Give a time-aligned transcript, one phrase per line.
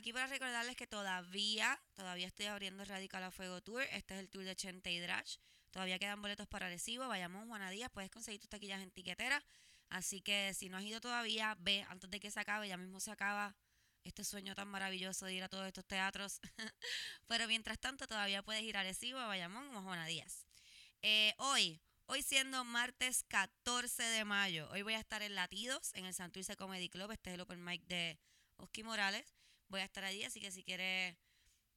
[0.00, 3.82] aquí para recordarles que todavía, todavía estoy abriendo Radical a Fuego Tour.
[3.92, 5.36] Este es el tour de Chente y Drash.
[5.70, 7.06] Todavía quedan boletos para Recibo.
[7.06, 9.44] Vayamos Juana Díaz, puedes conseguir tus taquillas en tiquetera.
[9.90, 12.98] Así que si no has ido todavía, ve antes de que se acabe, ya mismo
[12.98, 13.54] se acaba
[14.02, 16.40] este sueño tan maravilloso de ir a todos estos teatros.
[17.26, 20.46] Pero mientras tanto, todavía puedes ir a Recibo, a Bayamón o Díaz.
[21.02, 26.06] Eh, hoy, hoy siendo martes 14 de mayo, hoy voy a estar en Latidos, en
[26.06, 27.10] el Santurce Comedy Club.
[27.10, 28.18] Este es el open mic de
[28.56, 29.39] Oski Morales.
[29.70, 31.16] Voy a estar allí, así que si quieres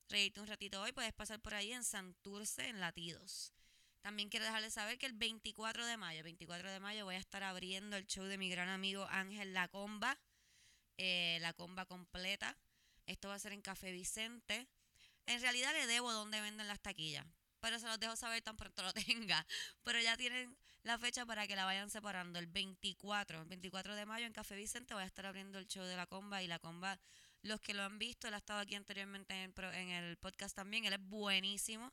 [0.10, 3.54] reírte un ratito hoy, puedes pasar por ahí en Santurce, en Latidos.
[4.02, 7.44] También quiero dejarles saber que el 24 de mayo, 24 de mayo, voy a estar
[7.44, 10.20] abriendo el show de mi gran amigo Ángel La Comba,
[10.98, 12.58] eh, La Comba completa.
[13.06, 14.68] Esto va a ser en Café Vicente.
[15.28, 17.28] En realidad le debo donde venden las taquillas,
[17.60, 19.46] pero se los dejo saber tan pronto lo tenga.
[19.84, 22.40] Pero ya tienen la fecha para que la vayan separando.
[22.40, 25.86] El 24, el 24 de mayo en Café Vicente voy a estar abriendo el show
[25.86, 27.00] de La Comba y La Comba,
[27.44, 30.86] los que lo han visto, él ha estado aquí anteriormente en en el podcast también,
[30.86, 31.92] él es buenísimo.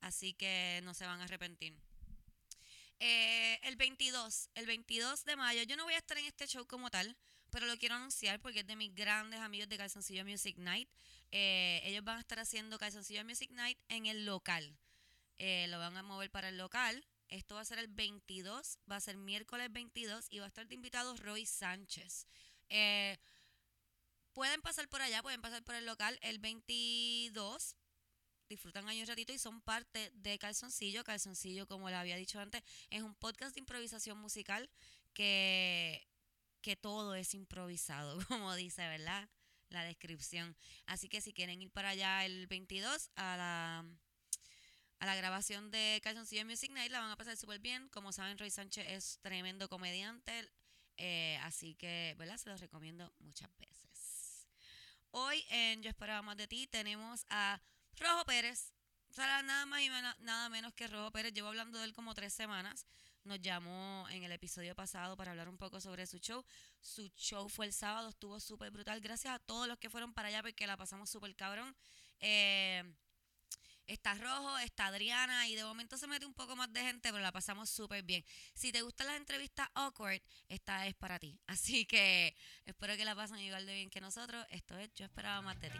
[0.00, 1.74] Así que no se van a arrepentir.
[3.00, 6.66] Eh, el 22, el 22 de mayo, yo no voy a estar en este show
[6.66, 7.16] como tal,
[7.50, 10.88] pero lo quiero anunciar porque es de mis grandes amigos de Calzoncillo Music Night.
[11.32, 14.76] Eh, ellos van a estar haciendo Calzoncillo Music Night en el local.
[15.38, 17.04] Eh, lo van a mover para el local.
[17.28, 20.68] Esto va a ser el 22, va a ser miércoles 22 y va a estar
[20.68, 22.26] de invitado Roy Sánchez.
[22.68, 23.18] Eh,
[24.34, 27.76] pueden pasar por allá, pueden pasar por el local el 22
[28.48, 31.04] disfrutan ahí un ratito y son parte de Calzoncillo.
[31.04, 34.70] Calzoncillo, como les había dicho antes, es un podcast de improvisación musical
[35.12, 36.06] que,
[36.60, 39.28] que todo es improvisado, como dice, ¿verdad?
[39.70, 40.56] La descripción.
[40.86, 43.84] Así que si quieren ir para allá el 22 a la,
[44.98, 47.88] a la grabación de Calzoncillo Music Night, la van a pasar súper bien.
[47.88, 50.48] Como saben, Roy Sánchez es tremendo comediante,
[50.96, 52.36] eh, así que, ¿verdad?
[52.36, 53.93] Se los recomiendo muchas veces.
[55.16, 57.60] Hoy en Yo Esperaba Más de Ti tenemos a
[58.00, 58.72] Rojo Pérez,
[59.10, 61.32] o sea, nada más y nada menos que Rojo Pérez.
[61.32, 62.84] Llevo hablando de él como tres semanas.
[63.22, 66.44] Nos llamó en el episodio pasado para hablar un poco sobre su show.
[66.80, 69.00] Su show fue el sábado, estuvo súper brutal.
[69.00, 71.76] Gracias a todos los que fueron para allá porque la pasamos súper cabrón.
[72.18, 72.82] Eh,
[73.86, 77.22] está Rojo, está Adriana y de momento se mete un poco más de gente, pero
[77.22, 78.24] la pasamos súper bien.
[78.54, 81.38] Si te gustan las entrevistas awkward, esta es para ti.
[81.46, 84.44] Así que espero que la pasen igual de bien que nosotros.
[84.50, 85.78] Esto es Yo Esperaba Más de Ti.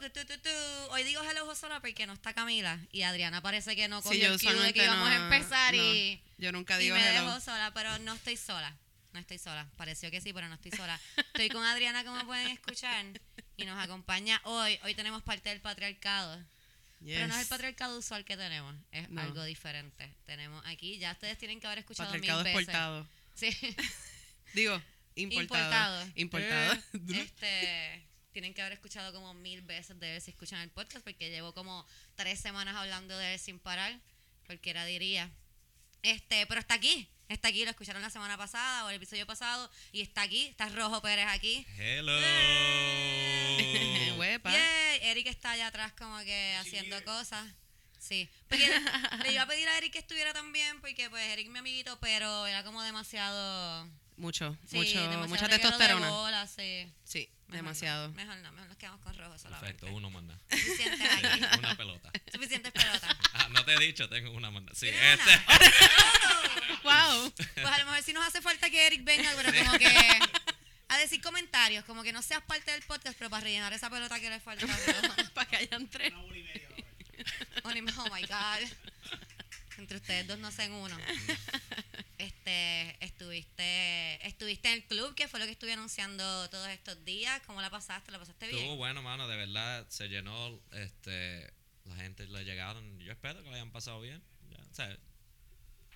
[0.00, 0.48] Tu, tu, tu.
[0.92, 4.28] Hoy digo hello sola porque no está Camila y Adriana parece que no Sí, cogió
[4.28, 7.06] yo el cue de que íbamos a empezar no, y, Yo nunca y digo me
[7.06, 7.26] hello.
[7.26, 8.74] dejó sola, pero no estoy sola.
[9.12, 9.68] No estoy sola.
[9.76, 10.98] Pareció que sí, pero no estoy sola.
[11.16, 13.04] Estoy con Adriana, como pueden escuchar,
[13.58, 14.78] y nos acompaña hoy.
[14.84, 16.42] Hoy tenemos parte del patriarcado.
[17.04, 19.20] Pero no es el patriarcado usual que tenemos, es No.
[19.20, 20.14] algo diferente.
[20.24, 22.68] Tenemos aquí, ya ustedes tienen que haber escuchado Patriarcado mil veces.
[22.68, 23.06] exportado.
[23.34, 23.50] Sí.
[24.54, 24.80] Digo,
[25.16, 26.06] importado.
[26.14, 26.74] Importado.
[26.94, 27.14] Importado.
[27.14, 31.04] Eh, este, tienen que haber escuchado como mil veces de él si escuchan el podcast,
[31.04, 33.98] porque llevo como tres semanas hablando de él sin parar,
[34.46, 35.30] cualquiera diría.
[36.02, 39.70] Este, pero está aquí, está aquí, lo escucharon la semana pasada o el episodio pasado,
[39.92, 41.66] y está aquí, está Rojo Pérez aquí.
[41.78, 42.12] Hello.
[44.18, 44.52] Huepa.
[44.52, 47.46] Yay, Eric está allá atrás como que haciendo cosas.
[47.98, 48.28] Sí.
[48.48, 48.66] Porque
[49.22, 51.98] le iba a pedir a Eric que estuviera también, porque pues Eric es mi amiguito,
[52.00, 53.88] pero era como demasiado...
[54.16, 56.10] Mucho, Sí, mucho, demasiado mucha reguero de testosterona.
[56.10, 56.86] bola, sí.
[57.04, 58.08] Sí, demasiado.
[58.08, 59.72] No, mejor no, mejor nos quedamos con rojo solamente.
[59.74, 60.38] Perfecto, uno manda.
[60.50, 61.58] Suficiente Sí, aquí.
[61.58, 62.10] una pelota.
[62.32, 63.16] Suficientes pelotas.
[63.32, 64.72] Ah, no te he dicho, tengo una manda.
[64.74, 65.30] Sí, ¿Tienes este.
[66.84, 67.32] ¡Wow!
[67.36, 69.88] Pues a lo mejor sí nos hace falta que Eric venga, pero como que
[70.88, 74.18] a decir comentarios, como que no seas parte del podcast, pero para rellenar esa pelota
[74.20, 74.66] que le falta.
[75.34, 76.12] Para que hayan tres.
[76.16, 78.68] Oh, oh my God.
[79.78, 80.96] Entre ustedes dos no hacen uno.
[82.20, 87.40] Este, estuviste, estuviste en el club, que fue lo que estuve anunciando todos estos días.
[87.46, 88.12] ¿Cómo la pasaste?
[88.12, 88.58] ¿La pasaste bien?
[88.58, 91.50] Estuvo bueno, mano, de verdad se llenó, este,
[91.84, 94.22] la gente le llegaron, yo espero que lo hayan pasado bien.
[94.50, 94.98] Ya, o sea,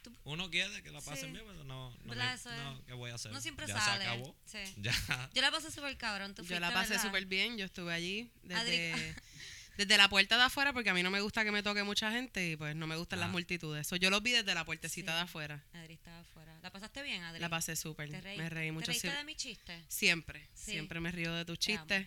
[0.02, 1.32] Tú- uno quiere que la pasen Sí.
[1.32, 3.32] bien, pero no, no, me- no, ¿qué voy a hacer?
[3.32, 4.04] No siempre ya sale.
[4.04, 4.36] se acabó.
[4.46, 4.58] Sí.
[4.78, 5.30] Ya.
[5.34, 6.34] Yo la pasé súper cabrón.
[6.34, 9.16] ¿Tú Yo la pasé súper bien, yo estuve allí Adri- desde,
[9.76, 12.10] desde la puerta de afuera porque a mí no me gusta que me toque mucha
[12.10, 13.32] gente y pues no me gustan las Ah.
[13.32, 13.86] multitudes.
[13.86, 15.16] So, yo los vi desde la puertecita Sí.
[15.16, 15.64] de afuera.
[15.72, 16.58] Adri estaba afuera.
[16.62, 17.40] ¿La pasaste bien, Adri?
[17.40, 18.86] La pasé súper, me reí mucho.
[18.86, 19.84] ¿Te reíste de mi chiste?
[19.88, 20.72] Siempre, Sí.
[20.72, 22.06] siempre me río de tus chistes.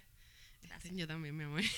[0.64, 0.94] Gracias.
[0.96, 1.62] Yo también, mi amor.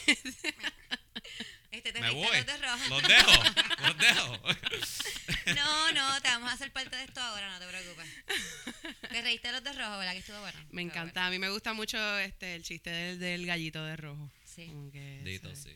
[1.71, 2.38] Este, te Me reíste voy.
[2.38, 2.89] los de rojo.
[2.89, 3.31] Los dejo,
[3.88, 5.56] los dejo.
[5.56, 8.07] No, no, te vamos a hacer parte de esto ahora, no te preocupes.
[9.12, 10.13] Te reíste de los de rojo, ¿verdad?
[10.13, 10.57] Que estuvo bueno.
[10.71, 11.25] Me Estuvo encanta.
[11.27, 14.31] A mí me gusta mucho este el chiste del, del gallito de rojo.
[14.68, 15.72] Sí, Dito, sí.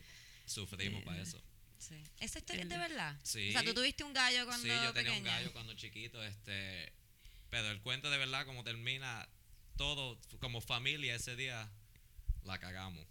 [0.46, 1.42] Sufrimos para eso.
[1.78, 1.96] sí.
[2.20, 3.18] ¿Esa historia es de verdad?
[3.24, 3.50] Sí.
[3.50, 5.32] O sea, tú tuviste un gallo cuando Sí, yo tenía un pequeña?
[5.38, 6.92] gallo cuando chiquito, este,
[7.50, 9.28] pero el cuento de verdad como termina
[9.78, 11.70] todo como familia ese día
[12.44, 13.06] la cagamos.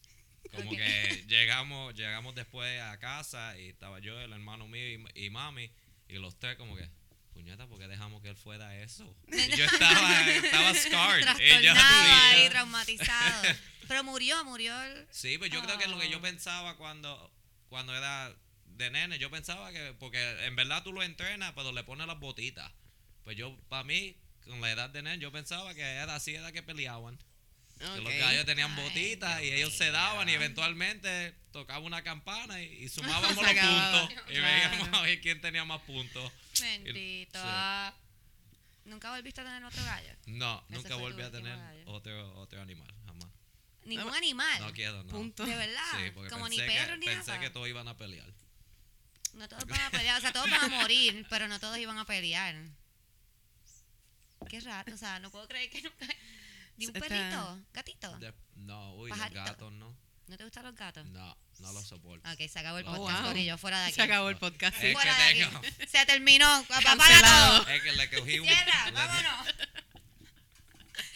[0.53, 0.77] Como Ok.
[0.77, 5.71] que llegamos, llegamos después a casa y estaba yo, el hermano mío y, y mami
[6.09, 6.89] y los tres como que
[7.33, 9.17] puñeta, ¿por qué dejamos que él fuera eso?
[9.29, 11.21] Y yo estaba, estaba scarred.
[11.21, 13.43] y Trastornado sí, ahí, yo- traumatizado.
[13.89, 15.07] Pero murió, murió el...
[15.11, 16.23] Sí, pues yo creo que lo que yo Oh.
[16.23, 17.31] pensaba cuando,
[17.69, 18.33] cuando era
[18.67, 19.19] de nene.
[19.19, 22.71] Yo pensaba que, porque en verdad tú lo entrenas, pero le pones las botitas.
[23.25, 26.53] Pues yo, para mí, con la edad de nene, yo pensaba que era así, era
[26.53, 27.19] que peleaban.
[27.95, 32.61] Que los gallos tenían Ay, botitas y ellos se daban y eventualmente tocaba una campana
[32.63, 34.09] y, y sumábamos los puntos y Claro.
[34.29, 36.33] veíamos a ver quién tenía más puntos.
[36.61, 37.39] Bendito.
[37.39, 37.45] Sí.
[37.49, 37.95] ah.
[38.85, 40.13] ¿Nunca volviste a tener otro gallo?
[40.27, 41.83] No, Ese nunca volví a tener gallo.
[41.87, 43.29] otro, otro animal, jamás.
[43.85, 44.61] ¿Ningún No, animal?
[44.61, 45.09] No quiero, no.
[45.11, 45.45] Punto.
[45.47, 45.83] ¿De verdad?
[46.05, 47.41] Sí, porque Como ni perros que, ni pensé nada.
[47.41, 48.29] que todos iban a pelear.
[49.35, 51.97] No todos van a pelear, o sea, todos van a morir, pero no todos iban
[51.99, 52.55] a pelear.
[54.49, 56.07] Qué raro, o sea, no puedo creer que nunca...
[56.77, 57.61] ¿Ni un perrito?
[58.23, 59.41] De- no, uy, Pajarito.
[59.41, 59.97] los gatos no.
[60.29, 61.05] ¿No te gustan los gatos?
[61.07, 62.31] No, no los soporto.
[62.31, 63.29] Ok, se acabó el Oh, podcast, wow.
[63.31, 63.95] Corillo, fuera de aquí.
[63.95, 64.81] Se acabó el podcast.
[64.81, 64.93] sí.
[64.93, 65.67] Fuera de aquí.
[65.89, 66.65] Se terminó.
[66.83, 67.63] Cancelado.
[67.65, 67.69] todo.
[67.73, 68.47] Es que le cogí un.
[68.47, 69.49] Cierra, vámonos.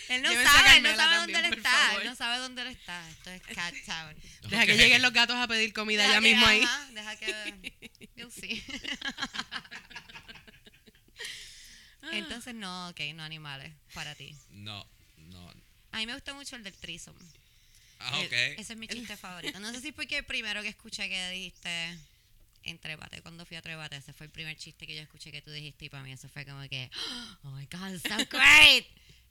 [0.09, 1.71] Él no Llévense sabe, él no sabe también, dónde él está.
[1.73, 2.01] favor.
[2.03, 3.11] Él no sabe dónde él está.
[3.11, 4.17] Esto es Cat Town.
[4.51, 6.63] Deja que lleguen los gatos a pedir comida Deja ya que- mismo ahí.
[6.63, 7.91] ajá, deja que.
[8.15, 8.65] You'll see.
[12.13, 14.37] Entonces, no, ok, no animales para ti.
[14.51, 14.87] No.
[15.97, 17.15] A mí me gusta mucho el del trisom.
[18.01, 18.33] Ah, ok.
[18.59, 19.59] Ese es mi chiste favorito.
[19.61, 21.99] No sé si fue que el primero que escuché que dijiste
[22.65, 25.41] en Trébate, cuando fui a Trébate, ese fue el primer chiste que yo escuché que
[25.41, 26.91] tú dijiste y para mí eso fue como que,
[27.45, 28.85] oh my god, so great.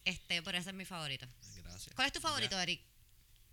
[0.06, 1.28] Este, pero ese es mi favorito.
[1.64, 1.94] Gracias.
[1.94, 2.60] ¿Cuál es tu favorito.
[2.60, 2.82] Eric?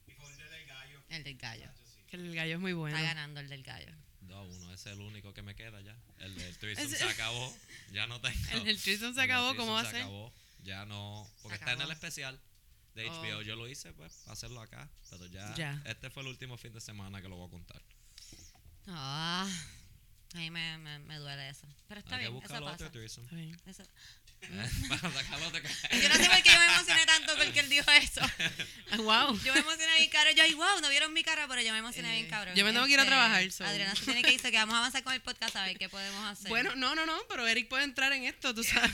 [0.06, 1.02] Mi favorito es el gallo.
[1.10, 1.68] El del gallo.
[2.08, 2.96] Que el gallo es muy bueno.
[2.96, 3.92] Está ganando el del gallo.
[4.22, 5.94] No, uno, ese es el único que me queda ya.
[6.20, 7.54] El del Ese- se acabó.
[7.92, 8.38] Ya no tengo.
[8.52, 10.00] El del se El del acabó, ¿cómo va a threesome ser?
[10.00, 10.32] Se acabó.
[10.64, 11.30] Ya no.
[11.42, 12.40] Porque está en el especial
[12.94, 13.22] de Oh.
[13.22, 13.42] HBO.
[13.42, 14.88] Yo lo hice, pues, para hacerlo acá.
[15.10, 15.82] Pero ya, Ya.
[15.86, 17.82] Este fue el último fin de semana que lo voy a contar.
[18.86, 19.46] Ah,
[20.34, 21.66] a mí me, me, me duele eso.
[21.88, 22.90] Pero está Hay que bien, buscar eso otro pasa.
[22.92, 23.24] threesome.
[23.26, 23.60] Está bien.
[23.66, 23.84] Eso-
[24.88, 25.60] para sacarlo de
[26.02, 28.20] Yo no sé por qué yo me emocioné tanto porque él dijo eso.
[28.96, 29.38] Wow.
[29.40, 30.30] Yo me emocioné bien caro.
[30.32, 32.54] Yo, ay, wow, no vieron mi cara, pero yo me emocioné Eh, bien cabrón.
[32.56, 33.64] yo me tengo que ir a trabajar, so.
[33.64, 35.88] Adriana se tiene que irse, que vamos a avanzar con el podcast a ver qué
[35.88, 36.48] podemos hacer.
[36.48, 38.92] Bueno, no, no, no, pero Eric puede entrar en esto, tú sabes.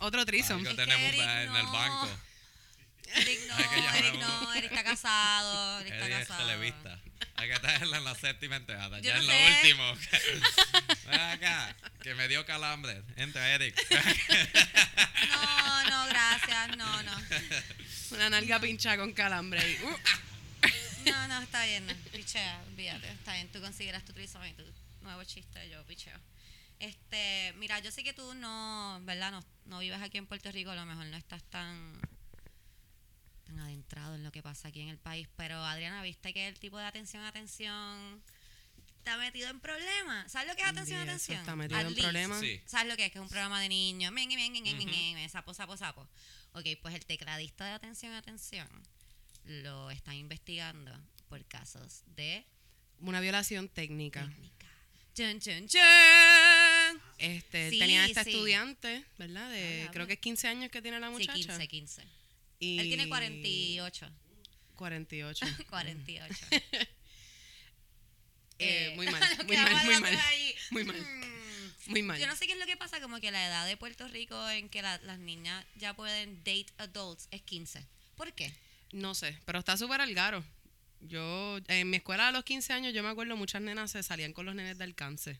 [0.00, 0.20] Otro.
[0.20, 2.08] Algo Es que tenemos Eric en el banco.
[3.14, 3.58] Eric no,
[3.94, 4.54] Eric no.
[4.54, 6.46] Eric está casado, Eric está casado.
[6.46, 6.98] televista.
[7.36, 8.98] Hay que estarla en la séptima entrada.
[9.00, 9.74] Ya no en sé.
[9.74, 9.94] lo último.
[11.10, 13.02] Ven acá, que me dio calambre.
[13.16, 13.76] Entra Eric.
[15.30, 17.12] No, no, gracias, no, no.
[18.10, 19.78] Una nalga pincha con calambre ahí.
[19.84, 23.08] Uh, No, no, está bien, no, pichea, olvídate.
[23.10, 24.64] Está bien, tú consideras tu trisome y tu
[25.02, 26.18] nuevo chiste, yo picheo.
[26.80, 29.30] Este, mira, yo sé que tú no, ¿verdad?
[29.32, 31.98] No, no vives aquí en Puerto Rico, a lo mejor no estás tan,
[33.58, 36.58] tan adentrado en lo que pasa aquí en el país, pero Adriana, ¿viste que el
[36.58, 38.22] tipo de atención, atención
[38.98, 40.30] está metido en problemas?
[40.30, 41.40] ¿Sabes lo que es atención, Sí, atención?
[41.40, 42.40] está metido At en problemas.
[42.40, 42.60] Sí.
[42.66, 43.12] ¿Sabes lo que es?
[43.12, 44.12] Que es un programa de niños.
[44.12, 44.86] Men, men, men, men, men, Ujú.
[44.90, 46.08] men, men, sapo, sapo, sapo.
[46.52, 48.68] Ok, pues el tecladista de atención, atención
[49.44, 50.92] lo están investigando
[51.28, 52.44] por casos de
[53.00, 54.26] una violación técnica.
[54.28, 54.66] técnica.
[55.14, 55.80] Chun, chun, chun.
[57.18, 58.30] Este, Sí, tenía esta sí.
[58.30, 59.50] estudiante, ¿verdad?
[59.50, 61.32] De, creo que es 15 años que tiene la Sí, muchacha.
[61.34, 62.02] 15, 15.
[62.58, 64.10] Y Él tiene 48.
[64.76, 65.46] 48.
[65.70, 66.46] 48.
[68.58, 70.18] Eh, muy mal, muy mal, muy hablando mal,
[70.70, 70.96] muy mal.
[71.00, 71.90] Mm.
[71.90, 72.20] Muy mal.
[72.20, 74.48] Yo no sé qué es lo que pasa, como que la edad de Puerto Rico
[74.50, 77.86] en que la- las niñas ya pueden date adults es 15.
[78.16, 78.52] ¿Por qué?
[78.92, 80.44] No sé, pero está súper algaro.
[81.00, 84.32] Yo, en mi escuela a los 15 años, yo me acuerdo muchas nenas se salían
[84.32, 85.38] con los nenes de alcance.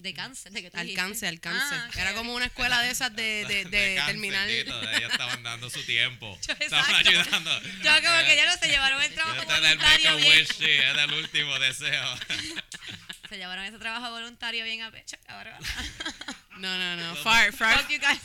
[0.00, 1.26] De cáncer, de que Alcance, dijiste.
[1.26, 1.74] alcance.
[1.74, 4.48] Ah, Era como una escuela de esas de, de, de cáncer, terminar.
[4.48, 6.38] Ellos estaban dando su tiempo.
[6.48, 7.60] Yo, estaban ayudando.
[7.82, 10.38] Yo como que ya no se llevaron el trabajo el voluntario make a bien.
[10.38, 12.18] wish, sí, es el último deseo.
[13.28, 15.54] Se llevaron ese trabajo voluntario bien a pecho, cabrón.
[16.56, 17.14] No, no, no.
[17.14, 17.78] Far, far.
[17.78, 18.18] Fuck you guys.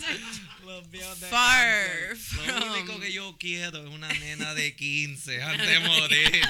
[0.63, 2.37] Los de Far cáncer.
[2.37, 6.41] Lo from- único que yo quiero es una nena de 15 antes de morir.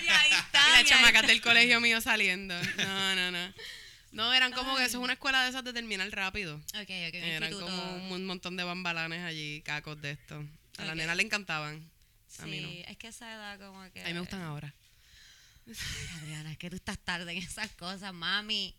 [0.00, 0.80] Y ahí está.
[0.80, 1.26] Y chamacas está.
[1.26, 2.54] del colegio mío saliendo.
[2.76, 3.52] No, no, no.
[4.12, 6.56] No, eran como que eso es una escuela de esas de terminar rápido.
[6.56, 7.64] Ok, ok, un Eran instituto.
[7.66, 10.44] como un, un montón de bambalanes allí, cacos de esto.
[10.78, 10.96] A la Ok.
[10.98, 11.90] nena le encantaban.
[12.38, 12.68] A mí no.
[12.68, 14.02] Sí, es que esa edad como que...
[14.02, 14.74] A mí me gustan ahora.
[15.66, 15.74] Ay,
[16.22, 18.74] Adriana, es que tú estás tarde en esas cosas, mami.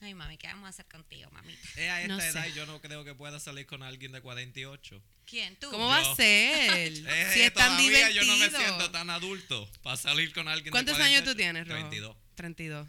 [0.00, 1.68] Ay, mami, ¿qué vamos a hacer contigo, mamita?
[1.76, 2.28] Es a esta No sé.
[2.28, 5.02] edad y yo no creo que pueda salir con alguien de 48.
[5.24, 5.56] ¿Quién?
[5.56, 5.70] ¿Tú?
[5.70, 6.92] ¿Cómo va a ser?
[7.06, 8.22] Eh, si es tan todavía divertido.
[8.24, 11.04] yo no me siento tan adulto para salir con alguien ¿Cuántos de 48.
[11.04, 11.88] años tú tienes, Rojo?
[11.88, 12.16] 32.
[12.34, 12.88] 32.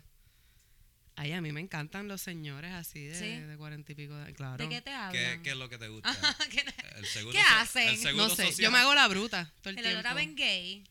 [1.17, 3.39] Ay, a mí me encantan los señores así de, ¿Sí?
[3.39, 4.15] de 40 y pico.
[4.15, 4.57] De, claro.
[4.57, 5.43] ¿De qué te ¿Qué, hablan?
[5.43, 6.11] qué es lo que te gusta?
[6.51, 6.65] ¿Qué,
[6.97, 7.87] El seguro ¿Qué hacen?
[7.87, 8.65] El seguro No sé, social.
[8.65, 10.09] yo me hago la bruta todo el, el olor tiempo.
[10.09, 10.83] a Ben Gay.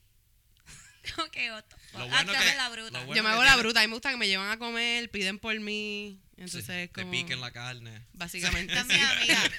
[1.53, 1.79] otro.
[1.95, 2.91] Lo Ah, bueno que- eres la bruta.
[2.99, 3.81] lo bueno yo me hago la tiene- bruta.
[3.81, 6.19] A mí me gusta que me llevan a comer, piden por mí.
[6.37, 7.13] Entonces Sí, es te como...
[7.13, 8.03] piquen la carne.
[8.13, 8.75] Básicamente.
[8.75, 8.81] Sí.
[9.01, 9.51] amiga.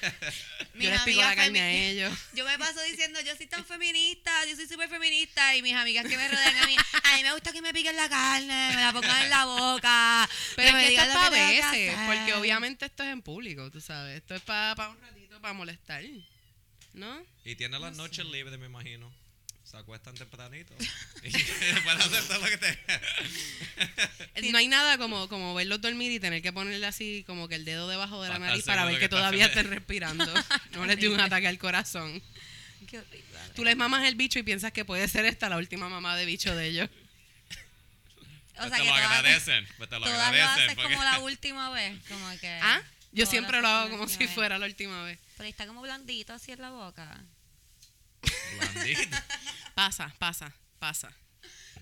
[0.73, 2.13] Yo les pico la carne a ellos.
[2.33, 6.05] Yo me paso diciendo, yo soy tan feminista, yo soy súper feminista, y mis amigas
[6.05, 8.81] que me rodean a mí, a mí me gusta que me piquen la carne, me
[8.81, 10.29] la pongan en la boca.
[10.57, 14.17] Pero es que esto es para veces, porque obviamente esto es en público, tú sabes.
[14.17, 16.03] Esto es para un ratito, para molestar.
[16.93, 17.23] ¿No?
[17.45, 19.09] Y tiene las noches libres, me imagino.
[19.75, 20.73] Se acuestan tempranito.
[21.21, 21.29] y
[21.83, 22.79] pueden hacer todo lo que te...
[24.51, 27.65] No hay nada como, como verlos dormir y tener que ponerle así como que el
[27.65, 30.25] dedo debajo de la nariz para ver que todavía estén respirando.
[30.71, 32.21] No les dé un ataque al corazón.
[32.87, 33.25] Qué horrible.
[33.53, 36.25] Tú les mamas el bicho y piensas que puede ser esta la última mamá de
[36.25, 36.89] bicho de ellos.
[36.89, 39.67] O Pues sea te que lo agradecen.
[39.77, 40.63] Pues te lo todas lo agradecen.
[40.63, 42.59] haces porque- como la última vez, como que...
[42.61, 42.81] ¿Ah?
[43.11, 44.31] Yo siempre lo hago como si vez.
[44.31, 45.19] fuera la última vez.
[45.37, 47.21] Pero está como blandito así en la boca.
[48.59, 49.17] Blandito.
[49.73, 51.11] Pasa, pasa, pasa.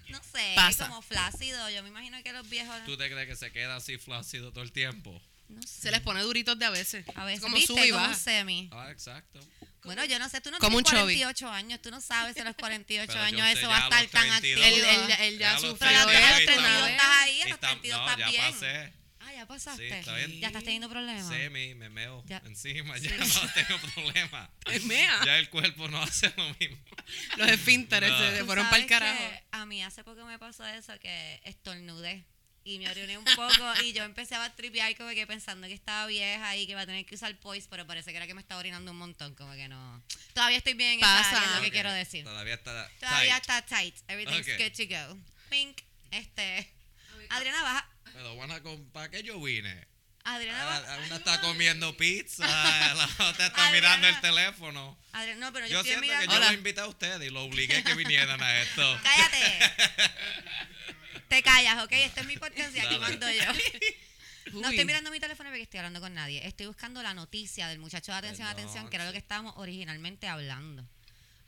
[0.09, 0.87] No sé, Pasa.
[0.89, 1.69] como flácido.
[1.69, 2.75] Yo me imagino que los viejos...
[2.85, 5.19] ¿Tú te crees que se queda así flácido todo el tiempo?
[5.49, 5.81] No sé.
[5.81, 7.05] Se les pone duritos de a veces.
[7.15, 7.73] A veces, como ¿viste?
[7.73, 8.69] sube y como un semi.
[8.73, 9.39] Ah, exacto.
[9.83, 11.15] Bueno, yo no sé, tú no Como tienes un chubby.
[11.19, 14.07] 48 años, tú no sabes si a los 48 Pero años eso va a estar
[14.07, 14.35] tan 32.
[14.37, 14.61] activo.
[14.63, 16.85] Él, él ya- él ya sufrió Pero a los Pero esto esto una 32 no
[16.85, 16.91] vez.
[16.93, 18.53] estás ahí, a los tam- 32 no, estás ya bien.
[18.53, 18.93] pasé.
[19.25, 19.87] Ah, ya pasaste.
[19.87, 20.39] Sí, está bien.
[20.41, 21.27] Ya estás teniendo problemas.
[21.27, 22.41] Semi, me meo Ya.
[22.45, 22.97] encima.
[22.99, 23.07] Sí.
[23.07, 24.49] Ya no tengo problema.
[24.71, 25.21] Es mea.
[25.25, 26.77] Ya el cuerpo no hace lo mismo.
[27.37, 28.17] Los esfínteres No.
[28.19, 29.17] se fueron para el carajo.
[29.17, 32.25] que A mí hace poco me pasó eso que estornudé
[32.65, 36.05] y me oriné un poco y yo empecé a tripear como que pensando que estaba
[36.07, 38.39] vieja y que iba a tener que usar poise, pero parece que era que me
[38.41, 40.01] estaba orinando un montón, como que no.
[40.33, 41.29] Todavía estoy bien en Pasa.
[41.37, 42.23] área, es lo que quiero decir.
[42.23, 42.89] Todavía está.
[42.99, 43.41] Todavía tight.
[43.41, 43.95] está tight.
[44.07, 45.19] Everything's good to go.
[45.49, 45.81] Pink.
[46.11, 46.69] Este.
[47.29, 47.89] Adriana baja.
[48.13, 49.87] Pero bueno, con- ¿para qué yo vine?
[50.25, 50.97] Adriana Ah, baja.
[51.05, 52.45] Una está comiendo pizza,
[52.95, 53.71] la otra está Adriana.
[53.71, 54.97] mirando el teléfono.
[55.11, 57.83] Adriana, no, pero yo, Yo que yo lo invité a ustedes y lo obligué a
[57.83, 58.99] que vinieran a esto.
[59.03, 59.73] Cállate.
[61.27, 61.91] Te callas, ¿ok?
[61.93, 63.43] Este es mi podcast y aquí mando yo.
[64.53, 66.45] No estoy mirando mi teléfono porque estoy hablando con nadie.
[66.47, 69.53] Estoy buscando la noticia del muchacho de atención, Perdón, atención, que era lo que estábamos
[69.57, 70.87] originalmente hablando.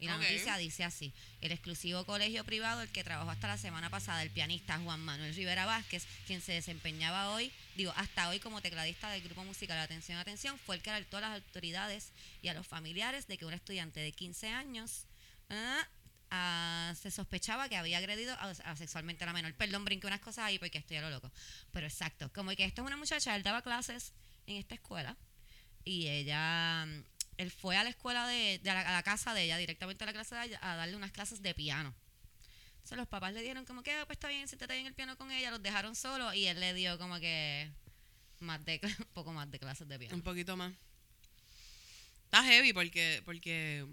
[0.06, 3.90] Y la noticia dice así: el exclusivo colegio privado, el que trabajó hasta la semana
[3.90, 8.62] pasada, el pianista Juan Manuel Rivera Vázquez, quien se desempeñaba hoy, digo, hasta hoy como
[8.62, 12.54] tecladista del grupo musical Atención, Atención, fue el que alertó a las autoridades y a
[12.54, 15.06] los familiares de que un estudiante de 15 años
[15.50, 15.88] ah,
[16.32, 19.54] ah, se sospechaba que había agredido a- a sexualmente a la menor.
[19.56, 21.32] Perdón, brinqué unas cosas ahí porque estoy a lo loco.
[21.72, 24.14] Pero exacto, como que esto es una muchacha, él daba clases
[24.48, 25.16] en esta escuela
[25.84, 26.88] y ella,
[27.38, 30.13] él fue a la escuela de, de a la casa de ella, directamente a la
[30.13, 31.94] clase de ella, a darle unas clases de piano.
[32.75, 34.94] Entonces los papás le dieron como que, "Ah, pues está bien, siéntate ahí en el
[34.94, 37.70] piano con ella, los dejaron solos y él le dio como que
[38.39, 40.15] más de, un poco más de clases de piano.
[40.15, 40.72] Un poquito más.
[42.25, 43.86] Está heavy porque, porque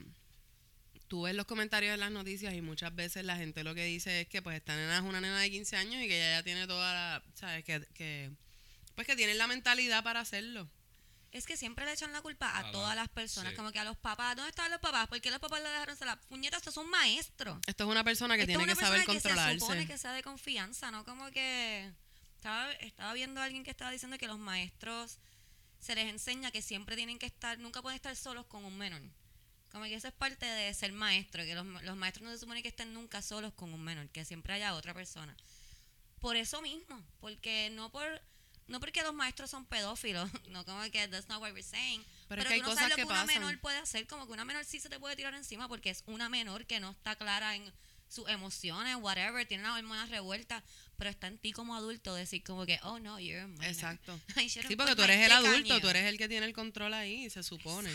[1.09, 4.23] tú ves los comentarios en las noticias y muchas veces la gente lo que dice
[4.23, 6.43] es que pues esta nena es una nena de 15 años y que ella ya
[6.43, 7.65] tiene toda la, ¿sabes?
[7.65, 8.31] Que, que
[8.95, 10.69] pues que tienen la mentalidad para hacerlo.
[11.33, 13.57] Es que siempre le echan la culpa a, A la- todas las personas, sí.
[13.57, 14.37] como que a los papás.
[14.37, 15.09] ¿Dónde estaban los papás?
[15.09, 16.59] ¿Por qué los papás le dejaron la puñeta?
[16.59, 17.59] Estos son maestros.
[17.67, 19.87] Esto es una persona que Esto es tiene una que saber persona Que se supone
[19.87, 21.05] que sea de confianza, ¿no?
[21.07, 21.91] Como que
[22.37, 25.19] estaba, estaba viendo a alguien que estaba diciendo que los maestros
[25.81, 29.01] se les enseña que siempre tienen que estar, nunca pueden estar solos con un menor.
[29.73, 32.63] Como que eso es parte de ser maestro, que los, los maestros no se supone
[32.63, 35.35] que estén nunca solos con un menor, que siempre haya otra persona.
[36.21, 38.21] Por eso mismo, porque no por
[38.69, 42.41] no porque los maestros son pedófilos, no como que that's not what we're saying, Pero
[42.41, 43.41] pero, es que hay tú no cosas sabes lo que que una pasan.
[43.41, 46.03] menor puede hacer, como que una menor sí se te puede tirar encima porque es
[46.07, 47.73] una menor que no está clara en
[48.09, 50.63] sus emociones, whatever, tiene las hormonas revueltas,
[50.99, 53.67] pero está en ti como adulto decir como que, oh no, you're a.
[53.69, 54.19] Exacto.
[54.37, 57.43] Sí, porque tú eres el adulto, tú eres el que tiene el control ahí, se
[57.43, 57.91] supone.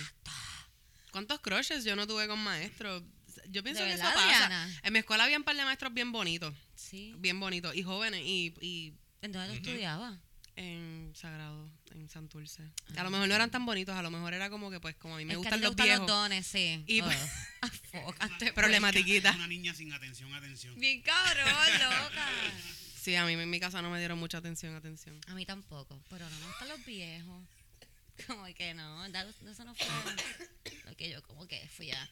[1.11, 3.03] ¿Cuántos crushes yo no tuve con maestros?
[3.49, 4.25] Yo pienso ¿De que eso pasa.
[4.27, 4.79] Diana?
[4.83, 7.13] En mi escuela había un par de maestros bien bonitos, Sí.
[7.17, 10.17] bien bonitos y jóvenes y, y ¿En dónde tú estudiabas?
[10.57, 12.63] En Sagrado, en Santurce.
[12.97, 15.13] A lo mejor no eran tan bonitos, a lo mejor era como que pues como
[15.15, 16.83] a mí me Es que a gustan ti te los gustan viejos, los dones, sí.
[16.87, 17.09] Y- Oh.
[17.61, 19.31] Afócate, problematiquita.
[19.33, 20.77] Una niña sin atención, atención.
[20.79, 21.45] Bien cabrón,
[21.79, 22.27] loca.
[22.99, 25.19] Sí, a mí en mi casa no me dieron mucha atención, atención.
[25.27, 27.43] A mí tampoco, pero no me gustan los viejos.
[28.25, 29.87] Como que no, eso no fue
[30.85, 32.09] lo que yo como que fui a...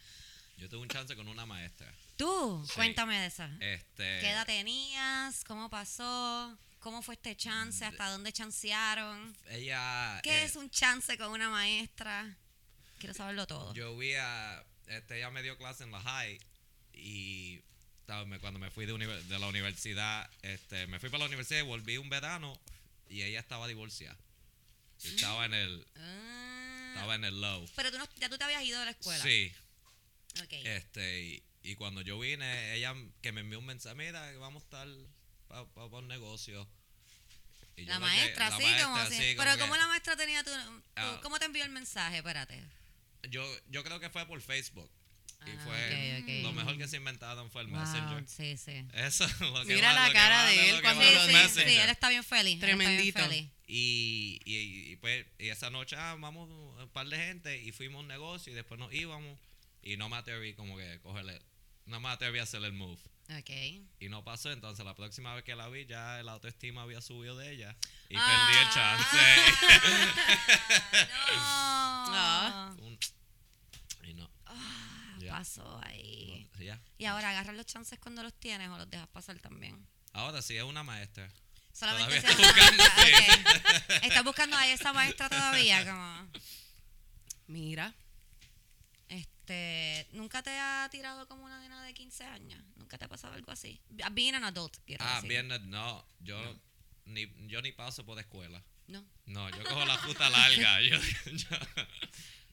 [0.57, 1.91] Yo tuve un chance con una maestra.
[2.15, 2.63] ¿Tú?
[2.67, 2.73] Sí.
[2.75, 3.49] Cuéntame de esa.
[3.59, 5.43] Este, ¿Qué edad tenías?
[5.43, 6.57] ¿Cómo pasó?
[6.85, 7.83] ¿Cómo fue este chance?
[7.83, 9.35] ¿Hasta dónde chancearon?
[9.49, 10.19] Ella.
[10.21, 12.37] ¿Qué eh, es un chance con una maestra?
[12.99, 13.73] Quiero saberlo todo.
[13.73, 14.63] Yo vi a.
[14.85, 16.39] Este, ella me dio clase en la high
[16.93, 17.63] y
[18.05, 22.07] cuando me fui de, la universidad, este, me fui para la universidad y volví un
[22.07, 22.55] verano
[23.09, 24.19] y ella estaba divorciada.
[25.01, 26.91] Y estaba en el, Ah.
[26.93, 27.67] estaba en el low.
[27.75, 29.23] Pero tú no, ya tú te habías ido de la escuela.
[29.23, 29.51] Sí,
[30.39, 30.53] Ok.
[30.53, 34.65] este, y, y cuando yo vine, ella que me envió un mensaje, mira, vamos a
[34.65, 34.87] estar
[35.73, 36.67] para un negocio.
[37.77, 39.15] Y la maestra, la sí, maestra, como así.
[39.15, 41.19] sí, Pero como ¿cómo que- la maestra tenía tu, tú- Ah.
[41.21, 42.17] ¿Cómo te envió el mensaje?
[42.17, 42.61] Espérate.
[43.29, 44.89] yo, yo creo que fue por Facebook.
[45.45, 48.23] Y Ah, fue lo mejor que se inventaron fue el Wow, Messenger.
[48.27, 48.83] sí, sí.
[48.93, 51.09] Eso es lo que Mira la lo que cara de él cuando Sí,
[51.49, 52.59] sí, sí, él está bien feliz.
[52.59, 53.19] bien Tremendito.
[53.19, 53.47] feliz.
[53.67, 57.97] Y, y, y, pues, y esa noche ah, vamos un par de gente y fuimos
[57.99, 59.37] a un negocio y después nos íbamos
[59.83, 61.39] y no me atreví como que cogerle,
[61.85, 62.99] no me atreví a hacer el move.
[63.27, 63.49] Ok.
[63.99, 67.35] Y no pasó, entonces la próxima vez que la vi ya la autoestima había subido
[67.37, 67.75] de ella
[68.09, 68.47] y Ah.
[68.47, 69.17] perdí el chance.
[71.37, 72.73] Ah.
[72.77, 72.83] No.
[72.85, 72.99] Un-
[74.03, 74.91] y no, Ah.
[75.29, 76.47] Pasó ahí.
[76.55, 76.79] no, ya.
[76.97, 79.85] Y ahora, ¿agarras los chances cuando los tienes o los dejas pasar también?
[80.13, 81.29] Ahora sí es una maestra.
[81.73, 84.03] Solamente está buscando, maestra, ok.
[84.03, 85.83] ¿Estás buscando a esa maestra todavía?
[85.85, 86.31] Como,
[87.47, 87.93] Mira.
[89.09, 92.63] este, ¿Nunca te ha tirado como una nena de 15 años?
[92.85, 93.81] ¿Nunca te ha pasado algo así?
[94.11, 95.29] Being an adult, quiero Ah, decir.
[95.31, 96.37] viernes no, yo
[97.05, 98.63] ni yo ni paso por escuela.
[98.85, 100.79] No, No, yo cojo la puta larga.
[100.87, 101.57] Yo, yo-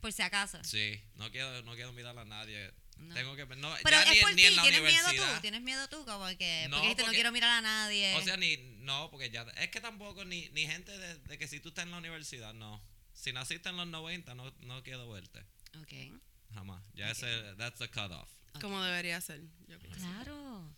[0.01, 0.65] por si acaso.
[0.65, 2.73] sí, no quiero, no quiero mirar a nadie.
[2.97, 3.15] No.
[3.15, 5.41] Tengo que no, Pero ya es ni, por ni ti, en la ¿tienes miedo tú?
[5.43, 6.05] ¿Tienes miedo tú?
[6.07, 8.15] Como que, No, porque dijiste, no quiero mirar a nadie.
[8.17, 11.47] O sea, ni no, porque ya es que tampoco ni, ni gente de, de que
[11.47, 12.83] si tú estás en la universidad, no.
[13.13, 15.41] Si naciste en los 90, no, no quiero verte.
[15.83, 16.19] ok.
[16.55, 16.85] Jamás.
[16.95, 18.29] Ya ese that's the cutoff.
[18.61, 19.41] Como debería ser.
[19.69, 19.99] Yo pienso.
[20.01, 20.71] Claro.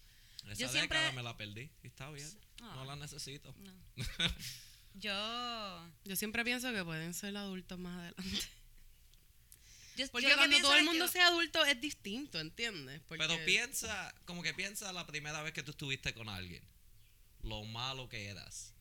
[0.44, 2.28] Esa Yo siempre- década me la perdí y está bien.
[2.60, 3.54] No la necesito.
[3.58, 3.72] No.
[4.94, 8.46] Yo, Yo siempre pienso que pueden ser adultos más adelante.
[9.96, 13.00] yo Porque yo cuando todo el mundo sea adulto es distinto, ¿entiendes?
[13.08, 16.62] Porque- Pero piensa, como que piensa la primera vez que tú estuviste con alguien.
[17.42, 18.72] Lo malo que eras.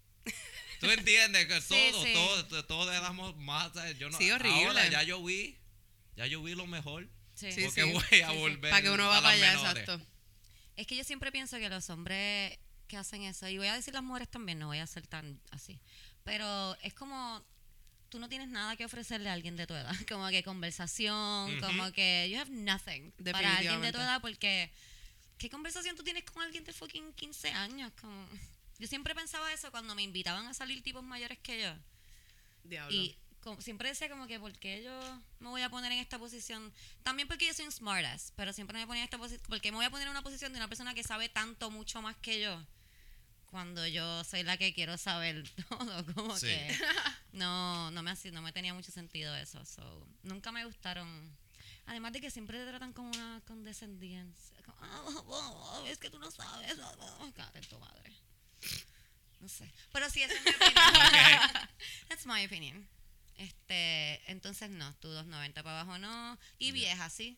[0.79, 1.47] ¿Tú entiendes?
[1.47, 2.13] Que Sí, todos, sí.
[2.13, 3.71] todos, todos éramos más.
[3.97, 4.67] Yo no, Sí, horrible.
[4.67, 5.58] Ahora ya yo vi,
[6.15, 7.08] ya yo vi lo mejor.
[7.36, 7.52] Sí.
[7.52, 7.91] Sí, porque sí.
[7.91, 8.39] voy a Sí, sí.
[8.39, 8.69] volver.
[8.71, 9.84] Para que uno va a para allá, menores.
[9.84, 10.06] exacto.
[10.76, 13.93] Es que yo siempre pienso que los hombres que hacen eso, y voy a decir
[13.93, 15.80] las mujeres también, no voy a ser tan así,
[16.23, 17.43] pero es como
[18.10, 21.91] tú no tienes nada que ofrecerle a alguien de tu edad, como que conversación, como
[21.91, 24.71] que you have nothing para alguien de tu edad porque
[25.39, 27.91] ¿qué conversación tú tienes con alguien de fucking 15 años?
[27.99, 28.28] Como
[28.78, 31.73] yo siempre pensaba eso cuando me invitaban a salir tipos mayores que yo.
[32.63, 32.95] Diablo.
[32.95, 36.17] Y como- siempre decía como que, ¿por qué yo me voy a poner en esta
[36.17, 36.73] posición?
[37.03, 39.77] También porque yo soy un smartass, pero siempre me ponía en esta posición, porque me
[39.77, 42.39] voy a poner en una posición de una persona que sabe tanto, mucho más que
[42.41, 42.65] yo,
[43.47, 46.47] cuando yo soy la que quiero saber todo, como Sí.
[46.47, 46.77] que
[47.34, 51.38] no, no me hacía- no me tenía mucho sentido eso, so, nunca me gustaron.
[51.86, 54.56] Además de que siempre te tratan como una condescendencia.
[54.63, 56.79] Como, "Ah, oh, oh, es que tú no sabes.
[56.79, 57.32] oh, oh".
[57.36, 58.13] Cállate en tu madre.
[59.41, 59.69] No sé.
[59.91, 61.69] Pero sí, esa es mi opinión.
[62.08, 62.88] That's my opinion.
[63.37, 66.37] Este, entonces no, tú 290 para abajo no.
[66.59, 67.37] Y vieja, sí.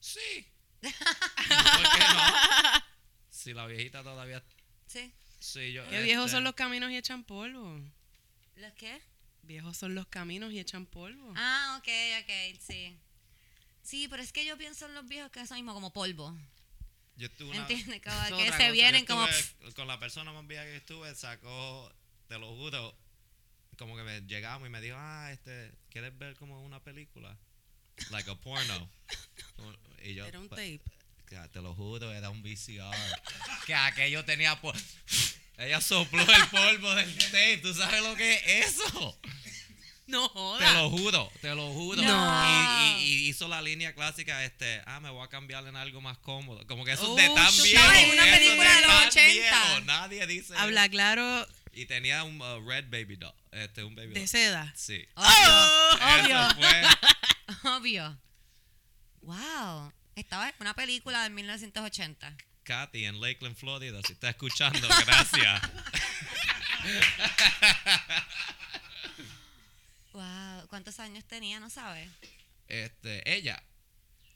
[0.00, 0.46] Sí.
[0.80, 2.84] ¿Por qué no?
[3.30, 4.42] Si la viejita todavía.
[4.86, 5.12] Sí.
[5.40, 5.88] Sí, yo.
[5.90, 7.80] Qué viejos este, son los caminos y echan polvo.
[8.56, 9.00] ¿Los qué?
[9.42, 11.32] Viejos son los caminos y echan polvo.
[11.36, 11.88] Ah, ok,
[12.22, 12.96] ok, sí.
[13.82, 16.34] Sí, pero es que yo pienso en los viejos que son mismo como polvo.
[17.16, 18.00] Yo estuve una- ¿Entiendes?
[18.02, 18.70] Como que se cosa.
[18.70, 19.26] vienen Yo como.
[19.74, 21.92] Con la persona más vieja que estuve, sacó,
[22.28, 22.96] te lo juro,
[23.76, 27.36] como que me llegamos y me dijo, ah, este, ¿quieres ver como una película?
[28.10, 28.88] Like a porno.
[30.04, 30.80] y yo, Era un pues, tape.
[31.28, 32.94] que te lo juro, era un VCR.
[33.66, 34.76] que aquello tenía por...
[35.56, 39.18] Ella sopló el polvo del tape, ¿tú sabes lo que es eso?
[40.06, 40.74] No Te jodas.
[40.74, 42.02] lo juro, te lo juro.
[42.02, 42.98] No.
[42.98, 46.00] Y, y- y hizo la línea clásica, este, ah, me voy a cambiar en algo
[46.02, 46.66] más cómodo.
[46.66, 48.12] Como que eso Oh, es de tan viejo.
[48.12, 49.30] Una película de los tan 80.
[49.32, 53.34] viejo, Nadie dice Habla claro Y tenía un uh, red baby doll.
[53.50, 54.28] Este, un baby de doll.
[54.28, 54.72] seda.
[54.76, 55.06] Sí.
[55.14, 55.28] Obvio,
[55.94, 56.50] Eso obvio,
[57.60, 58.20] fue obvio.
[59.22, 59.92] Wow.
[60.16, 62.36] Estaba en una película de 1980.
[62.64, 64.00] Katy en Lakeland, Florida.
[64.06, 65.62] Si está escuchando, gracias.
[70.12, 70.68] Wow.
[70.68, 71.58] ¿Cuántos años tenía?
[71.60, 72.08] No sabes.
[72.68, 73.62] Este, ella,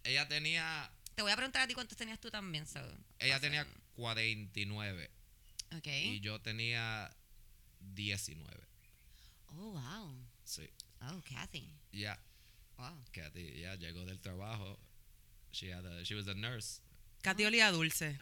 [0.04, 2.80] ella tenía, Te voy a preguntar a ti cuántos tenías tú también, so.
[3.18, 5.10] ella tenía 49
[5.76, 5.86] Ok.
[5.86, 7.10] y yo tenía
[7.80, 8.44] 19.
[9.56, 10.14] Oh, wow.
[10.44, 10.68] Sí.
[11.02, 11.68] Oh, Kathy.
[11.92, 12.18] Ya,
[12.76, 12.96] Wow.
[13.12, 14.78] Katy ya llegó del trabajo.
[15.50, 16.80] She, had a- she was a nurse.
[17.22, 18.16] Katy olía dulce.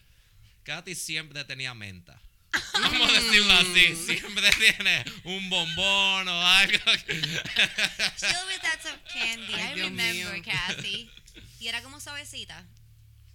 [0.65, 2.19] Katy siempre tenía menta.
[2.73, 3.89] Vamos a decirlo así.
[3.93, 4.07] Mm.
[4.07, 6.79] Siempre tiene un bombón o algo.
[7.07, 9.53] que- She always had some candy.
[9.55, 10.43] Ay, I Dios remember mío.
[10.45, 11.11] Kathy.
[11.61, 12.65] Y era como suavecita.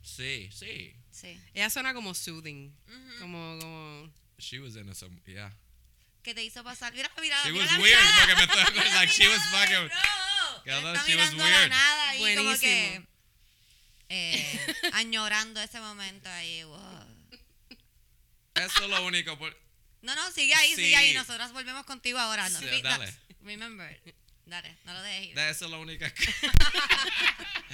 [0.03, 0.93] sí, sí.
[1.11, 1.39] Sí.
[1.53, 2.71] Ella suena como soothing.
[2.87, 3.19] Ujú.
[3.19, 4.09] Como, como.
[4.39, 5.51] She was in a some, yeah.
[6.23, 6.93] Que te hizo pasar.
[6.93, 9.91] Mira, mira, She mira was la weird, porque me estoy acordando, like, she was fucking-
[10.65, 11.69] Está she was weird.
[11.69, 12.59] nada como Buenísimo.
[12.59, 13.07] que
[14.09, 16.63] eh, añorando ese momento ahí.
[16.63, 17.07] wow.
[18.55, 19.37] Eso es lo único.
[19.39, 19.57] por-
[20.01, 20.75] No, no, sigue ahí, Sí.
[20.75, 21.13] sigue ahí.
[21.13, 22.47] Nosotros volvemos contigo ahora.
[22.49, 23.11] No, Sí, dale.
[23.41, 23.99] Remember.
[24.45, 25.39] Dale, no lo dejes ir.
[25.39, 26.33] Eso es lo único que...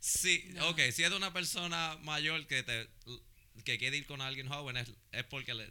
[0.00, 2.88] sí, ok, si es de una persona mayor que te
[3.64, 5.70] que quiere ir con alguien joven, es, es porque le,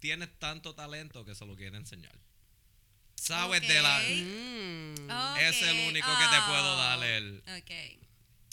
[0.00, 2.14] tienes tanto talento que se lo quiere enseñar.
[3.14, 3.98] Sabes de la...
[3.98, 5.38] Mm.
[5.40, 8.00] Es el único que te puedo dar el, Ok.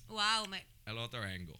[0.09, 1.57] Wow, me- el otro angle.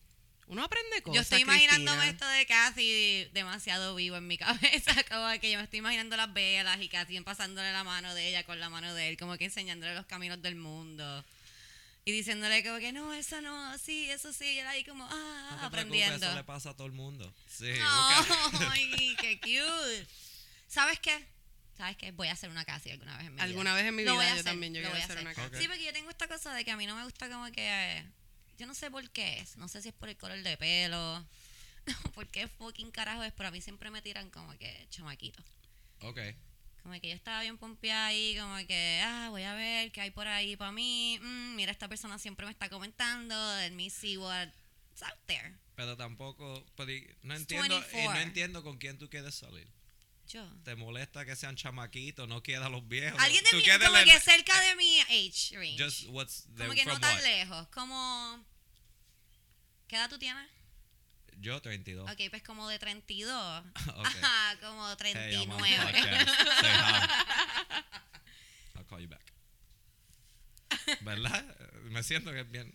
[0.48, 1.16] Uno aprende cosas.
[1.16, 2.12] yo estoy imaginándome Cristina.
[2.12, 6.34] esto de Kathy demasiado vivo en mi cabeza, como que yo me estoy imaginando las
[6.34, 9.46] velas y Kathy pasándole la mano de ella con la mano de él, como que
[9.46, 11.26] enseñándole los caminos del mundo.
[12.08, 15.48] Y diciéndole como que no, eso no, sí, eso sí, y él ahí como, ah,
[15.52, 16.26] No te aprendiendo.
[16.26, 17.34] eso le pasa a todo el mundo.
[17.50, 20.08] Sí, busca- Ay, qué cute.
[20.70, 21.28] ¿Sabes qué?
[21.76, 22.12] ¿Sabes qué?
[22.12, 23.44] Voy a hacer una Kathy alguna vez en mi vida.
[23.44, 25.44] Alguna vez en mi vida yo hacer, también yo quiero voy a hacer una hacer.
[25.44, 25.56] casa.
[25.58, 25.62] Ok.
[25.62, 28.06] Sí, porque yo tengo esta cosa de que a mí no me gusta como que...
[28.58, 29.58] Yo no sé por qué es.
[29.58, 31.26] No sé si es por el color de pelo.
[31.88, 33.32] No, por qué fucking carajo es.
[33.34, 35.44] Pero a mí siempre me tiran como que chamaquito.
[36.02, 36.20] Ok.
[36.88, 40.12] Como que yo estaba bien pompeada ahí, como que, ah, voy a ver qué hay
[40.12, 41.20] por ahí para mí.
[41.22, 43.36] Mm, mira, esta persona siempre me está comentando.
[43.58, 45.54] Let me see what's out there.
[45.76, 46.90] Pero tampoco, pero
[47.24, 48.22] no entiendo, y no 24.
[48.22, 49.68] entiendo con quién tú quieres salir.
[50.30, 50.50] Yo.
[50.64, 52.26] ¿Te molesta que sean chamaquitos?
[52.26, 53.20] ¿No quieres a los viejos?
[53.20, 55.84] Alguien de ¿Tú mi, quieres como el- que cerca de mi age range.
[55.84, 57.24] Just what's the, como que no tan what?
[57.24, 57.68] lejos.
[57.68, 58.46] Como...
[59.90, 60.48] ¿Qué edad tú tienes?
[61.40, 62.10] Yo 32.
[62.12, 63.64] Ok, pues como de 32.
[63.96, 64.06] Ok.
[64.06, 65.92] Ajá, como Hey, I'm on 39.
[65.92, 66.30] podcast.
[66.62, 67.84] Say hi.
[68.76, 69.22] I'll call you back.
[71.02, 71.44] ¿Verdad?
[71.84, 72.74] Me siento que es bien.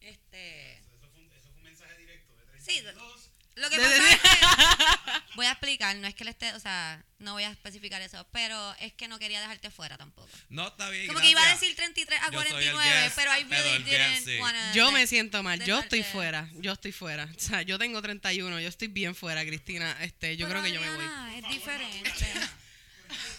[0.00, 0.78] este...
[0.78, 3.15] Eso fue un, eso fue un mensaje directo de Sí, 32.
[3.56, 4.28] Lo que De- pasa de- es que
[5.36, 8.26] voy a explicar, no es que le esté, o sea, no voy a especificar eso,
[8.30, 10.28] pero es que no quería dejarte fuera tampoco.
[10.50, 11.06] No, está bien.
[11.06, 13.68] Como que iba a decir 33 a Yo soy el 49, guest, pero I really
[13.70, 14.38] el guest, didn't sí.
[14.40, 17.28] wanna, Yo like, me siento mal, yo estoy fuera, yo estoy fuera.
[17.34, 19.96] O sea, yo tengo 31, yo estoy bien fuera, Cristina.
[20.02, 21.04] Este, yo Pero, creo que yo me voy.
[21.42, 22.26] Es diferente.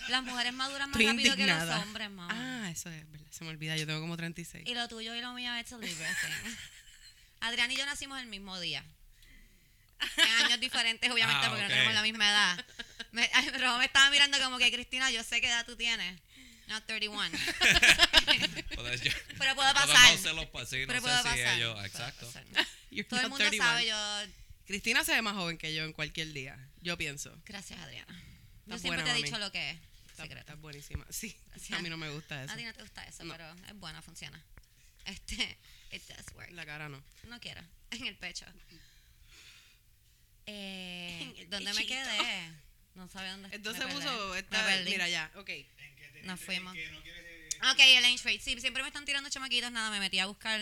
[0.07, 2.63] Las mujeres maduran más Estoy rápido que los hombres, mamá.
[2.65, 4.63] Ah, eso es verdad, se me olvida, yo tengo como 36.
[4.65, 6.07] Y lo tuyo y lo mío es libre.
[7.41, 8.83] Adrián y yo nacimos el mismo día.
[10.17, 11.69] En años diferentes, obviamente, Ah, porque ok.
[11.69, 12.65] no tenemos la misma edad.
[13.11, 16.19] Me, pero me estaba mirando como que, Cristina, yo sé qué edad tú tienes.
[16.67, 17.37] No, 31.
[18.75, 20.17] Pues yo- Pero puede podemos pasar.
[20.17, 21.55] sí, no Pero sé puede si pasar.
[21.57, 22.29] ellos, exacto.
[23.09, 23.63] Todo el mundo 31.
[23.63, 24.31] sabe, yo...
[24.65, 27.33] Cristina se ve más joven que yo en cualquier día, yo pienso.
[27.45, 28.13] Gracias, Adriana.
[28.65, 29.23] Yo siempre buena, te he mami.
[29.23, 29.77] dicho lo que es.
[30.11, 30.39] Está, Secreto.
[30.41, 31.05] está buenísima.
[31.09, 31.79] Sí, Gracias.
[31.79, 32.51] a mí no me gusta eso.
[32.51, 33.33] A ti no te gusta eso, No.
[33.33, 34.43] pero es buena, funciona.
[35.05, 35.57] Este,
[35.91, 36.51] it does work.
[36.51, 37.01] La cara no.
[37.27, 38.45] No quiero, en el pecho.
[40.47, 42.51] Eh, ¿Dónde me quedé?
[42.95, 44.91] No sabía dónde Entonces me puso, esta, Me perdí.
[44.91, 45.49] mira ya, ok.
[45.49, 46.73] En que te- Nos fuimos.
[46.73, 48.39] que no quieres, eh, Ok, el age rate.
[48.39, 49.71] Sí, siempre me están tirando chamaquitos.
[49.71, 50.59] Nada, me metí a buscar.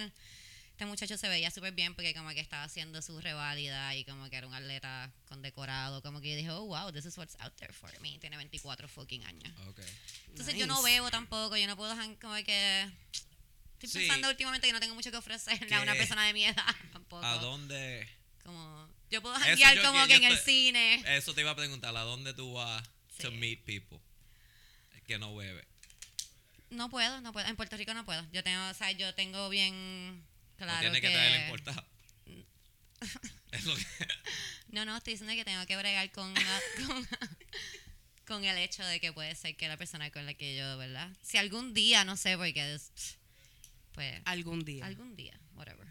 [0.72, 4.30] Este muchacho se veía súper bien porque como que estaba haciendo su reválida y como
[4.30, 6.02] que era un atleta condecorado.
[6.02, 8.18] Como que yo dije, oh, wow, this is what's out there for me.
[8.20, 9.54] Tiene 24 fucking años.
[9.68, 9.80] Ok.
[10.30, 11.56] Entonces yo no bebo tampoco.
[11.56, 12.90] Yo no puedo como que...
[13.80, 14.00] Estoy Sí.
[14.00, 17.26] pensando últimamente que no tengo mucho que ofrecerle a una persona de mi edad tampoco.
[17.26, 18.08] ¿A dónde?
[18.44, 21.04] Como, yo puedo janguear como que- en el cine.
[21.18, 22.84] Eso te iba a preguntar, ¿a dónde tú vas
[23.22, 23.38] to Sí.
[23.38, 24.00] meet people?
[25.08, 25.66] Que no bebe.
[26.72, 27.48] No puedo, no puedo.
[27.48, 28.26] En Puerto Rico no puedo.
[28.32, 30.26] Yo tengo, o sea, yo tengo bien
[30.58, 31.14] claro no tiene que, que...
[31.14, 31.86] traer el importado.
[33.52, 33.86] es lo que...
[34.70, 37.08] No, no, estoy diciendo que tengo que bregar con, la- con,
[38.26, 41.10] con el hecho de que puede ser que la persona con la que yo, ¿verdad?
[41.22, 43.18] Si algún día, no sé, porque es-
[43.94, 44.86] pues Algún día.
[44.86, 45.88] algún día, whatever.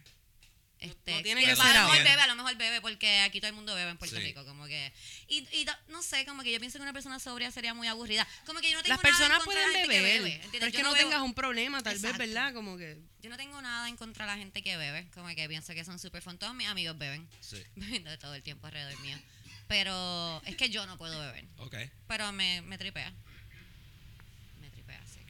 [0.85, 2.05] Este, no tiene que que a ser lo mejor ahora.
[2.11, 4.23] bebe, a lo mejor bebe, porque aquí todo el mundo bebe en Puerto Sí.
[4.23, 4.93] Rico, como que...
[5.29, 8.27] Y, y no sé, como que yo pienso que una persona sobria sería muy aburrida.
[8.47, 10.73] Como que yo no tengo Las nada personas contra de pueden beber, bebe, pero es
[10.73, 12.19] que no, bebo- tengas un problema, tal Exacto.
[12.19, 12.53] vez, ¿verdad?
[12.55, 15.49] Como que Yo no tengo nada en contra de la gente que bebe, como que
[15.49, 16.39] pienso que son súper fun.
[16.39, 17.63] Todos mis amigos beben, Sí.
[17.77, 19.19] bebiendo todo el tiempo alrededor mío.
[19.67, 21.47] Pero es que yo no puedo beber.
[21.57, 21.75] Ok.
[22.07, 23.11] Pero me, me tripea.
[24.61, 25.21] Me tripea, sí.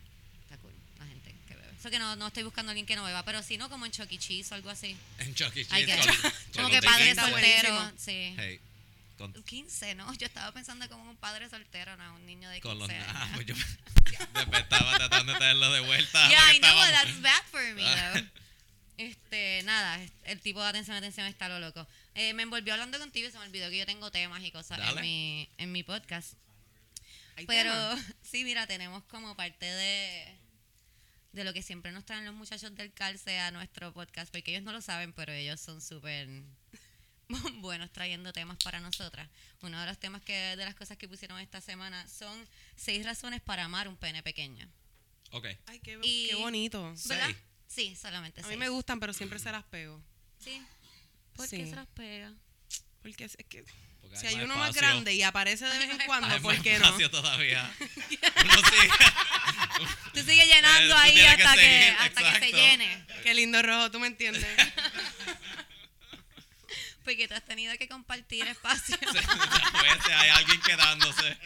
[0.42, 1.73] Está cool la gente que bebe.
[1.84, 3.84] Eso que no, no estoy buscando a alguien que no beba, pero si no, como
[3.84, 4.96] en Chucky Cheese o algo así.
[5.18, 5.66] En Chuck E.
[5.66, 5.84] Cheese.
[5.86, 7.20] que- con- con como los que padre 15.
[7.20, 7.92] soltero.
[7.98, 8.34] Sí.
[8.38, 8.60] Hey,
[9.18, 10.10] con, 15, ¿no?
[10.14, 12.88] Yo estaba pensando como un padre soltero, no, un niño de 15 con los...
[12.88, 13.04] años.
[13.14, 13.54] Ah, pues yo
[14.56, 16.26] estaba tratando de traerlo de vuelta.
[16.30, 18.12] Yeah, I know, estábamos- that's bad for me, Ah.
[18.14, 18.26] though.
[18.96, 21.86] Este, nada, el tipo de atención, atención está lo loco.
[22.14, 24.78] Eh, me envolvió hablando contigo y se me olvidó que yo tengo temas y cosas
[24.78, 25.00] Dale.
[25.00, 26.32] en mi, en mi podcast.
[27.46, 27.72] Pero
[28.22, 30.34] sí, mira, tenemos como parte de,
[31.34, 34.62] de lo que siempre nos traen los muchachos del calce a nuestro podcast, porque ellos
[34.62, 36.28] no lo saben, pero ellos son súper
[37.60, 39.28] buenos trayendo temas para nosotras.
[39.62, 43.40] Uno de los temas que, de las cosas que pusieron esta semana son seis razones
[43.40, 44.68] para amar un pene pequeño.
[45.32, 45.46] Ok.
[45.66, 46.94] Ay, qué, Y- qué bonito.
[47.06, 47.26] ¿Verdad?
[47.26, 47.36] Seis.
[47.66, 48.58] Sí, solamente A mí seis.
[48.60, 50.00] me gustan, pero siempre se las pego.
[50.38, 50.62] Sí.
[51.34, 51.56] ¿Por Sí.
[51.56, 52.32] qué se las pega?
[53.02, 53.64] Porque es, es que
[54.04, 54.88] Porque si hay uno más espacio.
[54.88, 57.10] grande y aparece de vez en cuando, Hay ¿por más qué no?
[57.10, 57.70] todavía.
[58.44, 58.90] Uno sigue.
[60.14, 63.04] Tú sigues llenando Eh, tú ahí que hasta, que, seguir, hasta que se llene.
[63.22, 64.46] Qué lindo rojo, ¿tú me entiendes?
[67.04, 68.96] Porque tú has tenido que compartir espacio.
[68.96, 71.36] A veces hay alguien quedándose.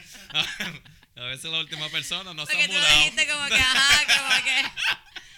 [1.16, 2.96] A veces la última persona no se Porque ha tú lo mudado.
[2.98, 4.62] dijiste como que, ajá, como que.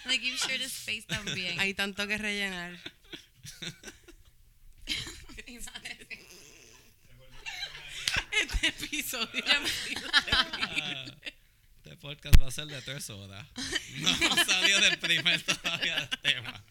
[0.05, 1.59] Like, you share the space también.
[1.59, 2.77] Hay tanto que rellenar.
[8.61, 10.01] Este episodio ha sido
[11.83, 13.45] Este podcast va a ser de tres horas.
[13.95, 16.63] No salido del primer todavía del tema.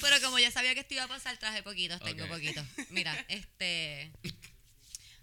[0.00, 2.30] Pero como yo sabía que esto iba a pasar, traje poquitos, tengo Ok.
[2.30, 2.66] poquitos.
[2.90, 4.10] Mira, este.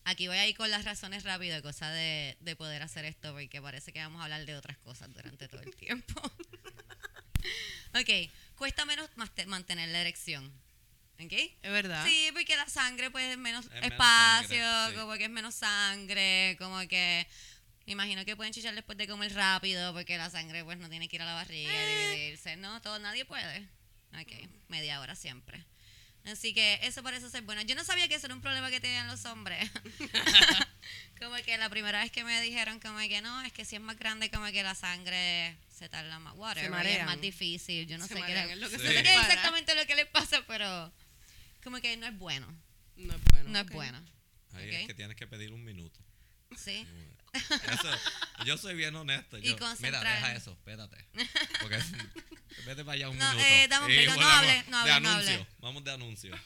[0.04, 3.60] Aquí voy a ir con las razones rápido, cosa de, de poder hacer esto, porque
[3.62, 6.22] parece que vamos a hablar de otras cosas durante todo el tiempo.
[7.96, 10.54] ok, cuesta menos maste- mantener la erección.
[11.24, 11.32] ¿Ok?
[11.32, 12.06] Es verdad.
[12.06, 15.00] Sí, porque la sangre pues es menos espacio, sangre, sí.
[15.00, 17.28] como que es menos sangre, como que
[17.86, 21.08] me imagino que pueden chichar después de comer rápido porque la sangre pues no tiene
[21.08, 22.10] que ir a la barriga y Eh.
[22.12, 22.56] dividirse.
[22.58, 23.68] No, todo, nadie puede.
[24.20, 24.32] Ok,
[24.70, 25.64] media hora siempre.
[26.26, 27.62] Así que eso parece ser bueno.
[27.62, 29.70] Yo no sabía que eso era un problema que tenían los hombres.
[31.20, 33.82] como que la primera vez que me dijeron como que no, es que si es
[33.82, 37.86] más grande como que la sangre se tarda más, whatever, y es más difícil.
[37.88, 39.22] Yo no Se sé qué es lo que no se sé qué es para.
[39.28, 40.92] exactamente lo que les pasa, pero
[41.66, 42.48] como que no es bueno.
[42.96, 43.50] No es bueno.
[43.50, 43.68] No ok.
[43.68, 43.98] es bueno.
[44.54, 44.74] Ahí Ok.
[44.74, 46.00] es que tienes que pedir un minuto.
[46.56, 46.88] Sí.
[47.34, 47.90] Eso,
[48.46, 49.38] yo soy bien honesto.
[49.38, 51.06] Y Yo, mira, deja eso, espérate.
[51.60, 51.78] Porque
[52.66, 53.46] vete para allá un No, minuto.
[53.46, 55.34] eh, dame un break, no hable, no hable, De no anuncio.
[55.34, 55.48] hable.
[55.60, 56.34] Vamos de anuncio.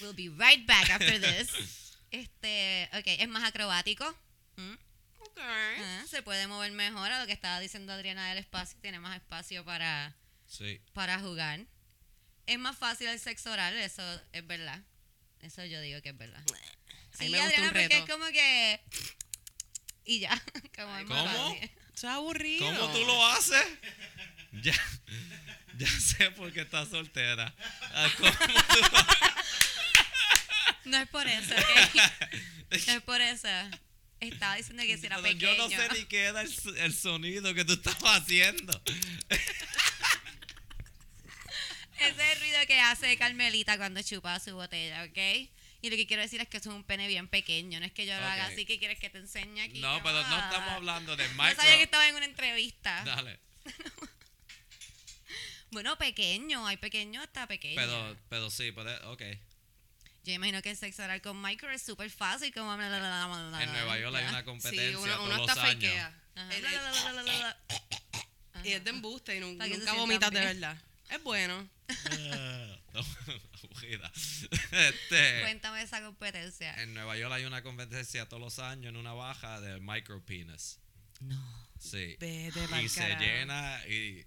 [0.00, 1.96] We'll be right back after this.
[2.10, 4.04] Este, ok, es más acrobático.
[4.56, 4.72] ¿Mm?
[5.20, 5.38] Ok.
[5.40, 8.78] Ah, se puede mover mejor a lo que estaba diciendo Adriana del espacio.
[8.80, 10.14] Tiene más espacio para,
[10.48, 10.80] Sí.
[10.94, 11.60] para jugar.
[12.46, 14.82] Es más fácil el sexo oral, eso es verdad.
[15.40, 16.40] Eso yo digo que es verdad.
[16.40, 16.58] A mí
[17.26, 17.96] Sí, me gusta Adriana, un porque reto.
[18.04, 18.80] es como que.
[20.04, 20.42] Y ya.
[20.76, 21.54] Como es más ¿Cómo?
[21.54, 21.70] fácil.
[21.94, 22.66] Eso es aburrido.
[22.66, 23.64] ¿Cómo tú lo haces?
[24.62, 24.72] Ya,
[25.76, 27.54] ya sé por qué estás soltera.
[28.16, 29.06] ¿Cómo tú lo
[30.90, 32.02] No es por eso, ¿ok?
[32.86, 33.48] No es por eso.
[34.20, 35.52] Estaba diciendo que si era Pero pequeño.
[35.54, 38.82] yo no sé ni qué era el, el sonido que tú estabas haciendo.
[42.00, 45.18] Ese es el ruido que hace Carmelita cuando chupa su botella, ¿ok?
[45.80, 47.78] Y lo que quiero decir es que eso es un pene bien pequeño.
[47.78, 49.80] No es que yo lo haga así que quieres que te enseñe aquí.
[49.80, 51.56] No, pero no estamos hablando de No micro.
[51.56, 53.02] sabía que estaba en una entrevista.
[53.04, 53.38] Dale.
[55.70, 56.66] Bueno, pequeño.
[56.66, 57.76] Hay pequeño hasta pequeño.
[57.76, 59.22] Pero, pero sí, pero, ok.
[60.24, 62.52] Yo imagino que el sexo oral con micro es súper fácil.
[62.52, 62.74] Como...
[62.74, 66.14] En En Nueva York hay una Sí, competencia uno, uno todos los años.
[68.64, 70.76] Y es de embuste y nunca se vomitas de verdad.
[71.10, 71.68] Es bueno.
[71.88, 72.78] Ah,
[73.62, 74.10] aburrida.
[74.72, 76.74] Este, Cuéntame esa competencia.
[76.82, 80.78] en Nueva York hay una competencia todos los años en una baja de micro penis.
[81.20, 81.68] No.
[81.78, 82.16] Sí.
[82.20, 83.20] Vete y se carajo.
[83.22, 84.24] llena y,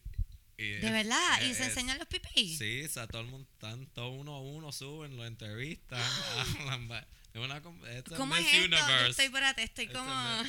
[0.57, 1.41] y ¿De es- verdad?
[1.41, 2.55] ¿Y es- se enseñan los pipí?
[2.57, 3.47] Sí, o sea, todo el mundo,
[3.93, 6.01] todos uno a uno, suben, lo entrevistan,
[6.59, 6.89] hablan.
[6.91, 8.57] va- Es una com- esto es ¿Cómo es esto?
[8.57, 9.09] Yo Universe.
[9.11, 10.43] estoy, espérate, estoy Esto como...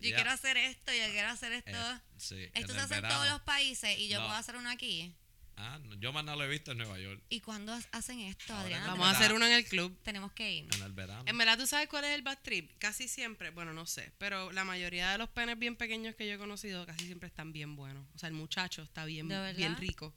[0.00, 0.14] Yo Ya.
[0.16, 1.70] quiero hacer esto, yo quiero hacer esto.
[1.92, 4.26] Eh, sí, esto se hace en todos los países y yo No.
[4.26, 5.12] puedo hacer uno aquí.
[5.60, 7.20] Ah, no, yo más no lo he visto en Nueva York.
[7.28, 8.84] ¿Y cuándo ha- hacen esto, Ahora Adriana?
[8.84, 9.98] en Vamos a hacer uno en el club.
[10.04, 10.68] Tenemos que ir.
[10.74, 11.24] En el verano.
[11.26, 12.70] En verdad, ¿tú sabes cuál es el bad trip?
[12.78, 16.34] Casi siempre, bueno, no sé, pero la mayoría de los penes bien pequeños que yo
[16.34, 18.06] he conocido casi siempre están bien buenos.
[18.14, 20.14] O sea, el muchacho está bien, bien rico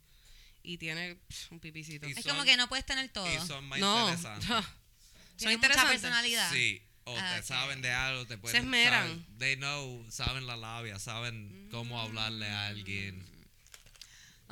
[0.64, 2.08] y tiene pff, un pipicito.
[2.08, 3.28] Y Es son- como que no puedes tener todo.
[3.34, 4.48] Y son más no, interesantes.
[4.48, 4.64] son
[5.38, 6.02] Tienen mucha interesantes.
[6.02, 6.52] personalidad.
[6.52, 7.46] Sí, o Ah, te ok.
[7.46, 8.62] saben de algo, te pueden.
[8.64, 9.08] esmeran.
[9.08, 13.26] saben- they know, saben la labia, saben cómo hablarle a alguien.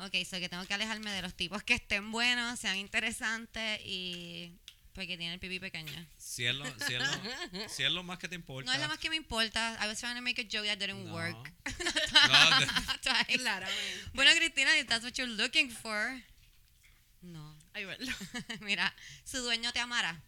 [0.06, 4.52] Ok, so que tengo que alejarme de los tipos que estén buenos, sean interesantes y...
[4.92, 6.06] Porque tienen el pipí pequeño.
[6.18, 8.68] Si es lo, si es lo, si es lo más que te importa.
[8.70, 9.78] No es lo más que me importa.
[9.80, 11.14] I was trying to make a joke that didn't No.
[11.14, 11.36] work.
[12.12, 13.28] No.
[13.28, 14.10] Claramente.
[14.14, 16.20] bueno, Cristina, if that's what you're looking for.
[17.22, 17.56] No.
[17.72, 18.12] Ay, ¿verdad?
[18.60, 18.92] Mira,
[19.24, 20.20] su dueño te amará.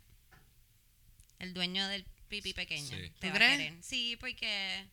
[1.41, 2.87] El dueño del pipí pequeño.
[2.89, 3.11] Sí.
[3.19, 3.53] Te ¿Tú va crees?
[3.55, 3.83] a querer.
[3.83, 4.87] Sí, porque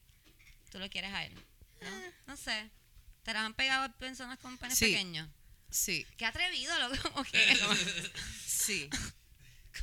[0.71, 1.33] tú lo quieres a él.
[1.81, 1.89] ¿no?
[2.27, 2.69] No sé.
[3.23, 4.85] ¿Te las han pegado a personas con penes Sí.
[4.85, 5.29] pequeños?
[5.69, 6.95] Sí, Qué atrevido, loco.
[7.11, 7.59] como que-
[8.47, 8.89] sí.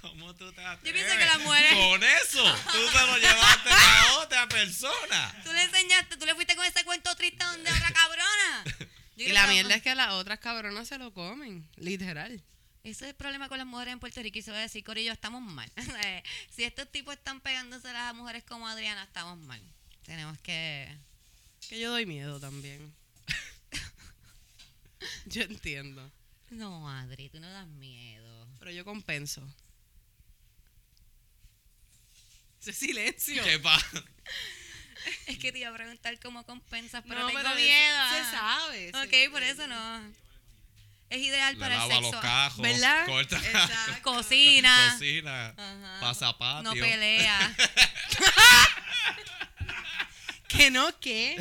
[0.01, 0.85] ¿Cómo tú te atreves?
[0.85, 5.41] Yo pienso que las mujeres- Con eso, tú se lo llevaste a otra persona.
[5.45, 8.65] Tú le enseñaste, tú le fuiste con ese cuento triste donde otra cabrona.
[9.17, 12.43] Yo Y la que mierda es que las otras cabronas se lo comen, literal.
[12.85, 14.85] Ese es el problema con las mujeres en Puerto Rico y se va a decir,
[14.85, 15.71] Corillo, estamos mal.
[16.55, 19.63] si estos tipos están pegándose a las mujeres como Adriana, estamos mal.
[20.05, 20.95] Tenemos que...
[21.69, 22.95] Que yo doy miedo también.
[25.27, 26.11] yo entiendo.
[26.51, 28.49] No, Adri, tú no das miedo.
[28.59, 29.43] Pero yo compenso.
[32.61, 33.43] Ese silencio.
[33.45, 34.03] ¿Qué pasa?
[35.29, 38.09] Es que te iba a preguntar cómo compensas, pero No, tengo pero miedo.
[38.11, 38.59] se ajá.
[38.59, 38.89] sabe.
[38.91, 40.01] Ok, se- por eso no.
[41.11, 42.11] Es ideal Le para el lava sexo.
[42.11, 43.07] los cajos, ¿Verdad?
[43.07, 44.03] corta Exacto.
[44.03, 44.91] Cocina.
[44.95, 45.99] cocina, Ajá.
[46.01, 46.63] pasa patio.
[46.65, 47.57] No pelea.
[50.49, 51.37] ¿Que no qué?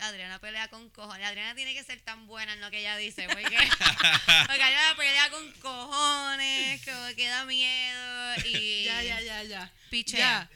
[0.00, 1.26] Adriana pelea con cojones.
[1.26, 3.26] Adriana tiene que ser tan buena en lo que ella dice.
[3.28, 3.42] Porque,
[4.46, 9.72] porque Adriana pelea con cojones, como que da miedo y ya, ya, ya, ya.
[9.90, 10.18] pichea.
[10.18, 10.50] Ya,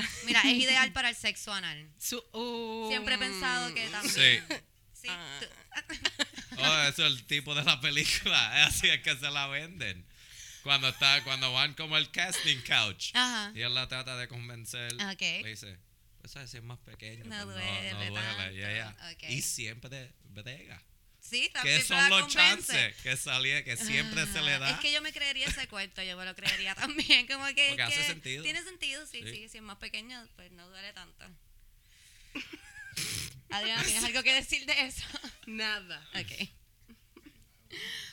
[0.00, 0.08] ya.
[0.24, 1.88] Mira, es ideal para el sexo anal.
[1.98, 4.14] Su- uh, Siempre he pensado que también.
[4.14, 4.56] Sí.
[5.02, 5.40] Sí, Ah.
[6.58, 8.62] Oh, eso es el tipo de la película.
[8.62, 10.06] Es así es que se la venden.
[10.62, 13.10] Cuando está, cuando van como el casting couch.
[13.14, 13.52] Ajá.
[13.54, 14.92] Y él la trata de convencer.
[14.94, 15.20] Ok.
[15.20, 15.78] Le dice,
[16.32, 17.24] pues a si es más pequeño.
[17.24, 19.26] No pues, duele no, no duele.
[19.28, 20.82] Y, siempre brega.
[21.20, 22.38] Sí, también ¿Qué son los convence.
[22.38, 24.70] chances que salía, que siempre se le da?
[24.70, 27.26] Es que yo me creería ese cuento, yo me lo creería también.
[27.26, 28.42] Como que, Porque hace que sentido.
[28.42, 29.32] Tiene sentido, sí, Sí.
[29.32, 31.26] sí, Si es más pequeño, pues no duele tanto.
[33.50, 35.04] Adriana, ¿tienes algo que decir de eso?
[35.46, 36.08] Nada.
[36.14, 36.48] ok.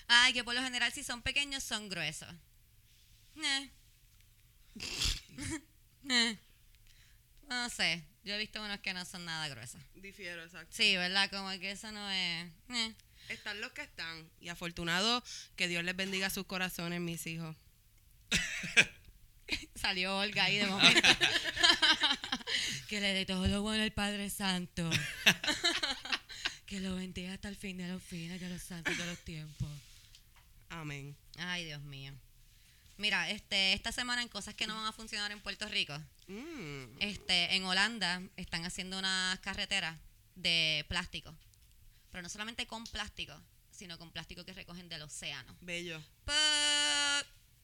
[0.08, 2.30] Ay, que por lo general, si son pequeños, son gruesos.
[3.43, 3.69] Eh.
[6.10, 6.38] Eh.
[7.49, 9.82] No sé, yo he visto unos que no son nada gruesos.
[9.95, 10.75] Difiero, exacto.
[10.75, 11.29] Sí, ¿verdad?
[11.29, 12.51] Como que eso no es...
[12.69, 12.93] eh.
[13.29, 14.29] Están los que están.
[14.39, 15.23] Y afortunado
[15.56, 17.56] que Dios les bendiga sus corazones, mis hijos.
[19.75, 21.08] Salió Olga ahí de momento.
[22.88, 24.89] que le dé todo lo bueno al Padre Santo.
[26.65, 29.69] que lo bendiga hasta el fin de los fines, de los santos de los tiempos.
[30.69, 31.15] Amén.
[31.38, 32.13] Ay, Dios mío.
[32.97, 37.01] Mira, este, esta semana en cosas que no van a funcionar en Puerto Rico, Mm.
[37.01, 39.97] este, en Holanda están haciendo unas carreteras
[40.36, 41.36] de plástico.
[42.12, 43.34] Pero no solamente con plástico,
[43.71, 45.56] sino con plástico que recogen del océano.
[45.62, 46.01] Bello.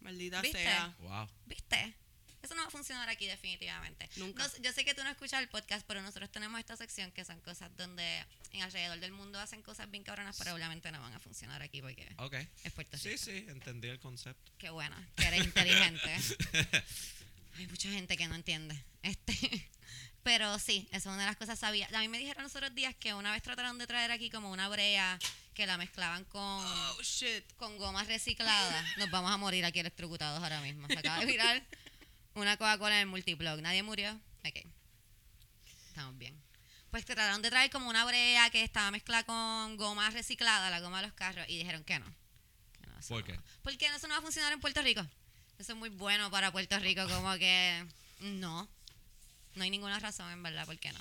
[0.01, 0.63] Maldita ¿Viste?
[0.63, 0.95] sea.
[0.99, 1.27] Wow.
[1.45, 1.93] ¿Viste?
[2.41, 4.09] Eso no va a funcionar aquí definitivamente.
[4.15, 4.49] Nunca.
[4.61, 7.39] Yo sé que tú no escuchas el podcast, pero nosotros tenemos esta sección que son
[7.41, 11.19] cosas donde en alrededor del mundo hacen cosas bien cabronas, pero obviamente no van a
[11.19, 12.33] funcionar aquí porque Ok.
[12.63, 13.09] es Puerto Rico.
[13.09, 14.51] Sí, sí, entendí el concepto.
[14.57, 16.15] Qué bueno, que eres inteligente.
[17.57, 18.81] Hay mucha gente que no entiende.
[19.03, 19.33] Este,
[20.23, 21.91] pero sí, esa es una de las cosas sabias.
[21.93, 24.51] A mí me dijeron los otros días que una vez trataron de traer aquí como
[24.51, 25.19] una brea
[25.53, 27.43] que la mezclaban con Oh, shit.
[27.57, 28.85] con gomas recicladas.
[28.97, 30.87] Nos vamos a morir aquí electrocutados ahora mismo.
[30.87, 31.61] Se acaba de virar
[32.33, 33.61] una Coca-Cola en el multiplug.
[33.61, 34.11] ¿Nadie murió?
[34.45, 34.65] Ok.
[35.87, 36.39] Estamos bien.
[36.91, 41.01] Pues trataron de traer como una brea que estaba mezclada con goma reciclada, la goma
[41.01, 42.05] de los carros, y dijeron que no.
[42.73, 43.25] Que no, ¿Por no.
[43.25, 43.39] qué?
[43.61, 45.01] Porque eso no va a funcionar en Puerto Rico.
[45.59, 47.85] Eso es muy bueno para Puerto Rico, como que
[48.21, 48.67] no.
[49.55, 50.99] No hay ninguna razón, en verdad, ¿por qué no?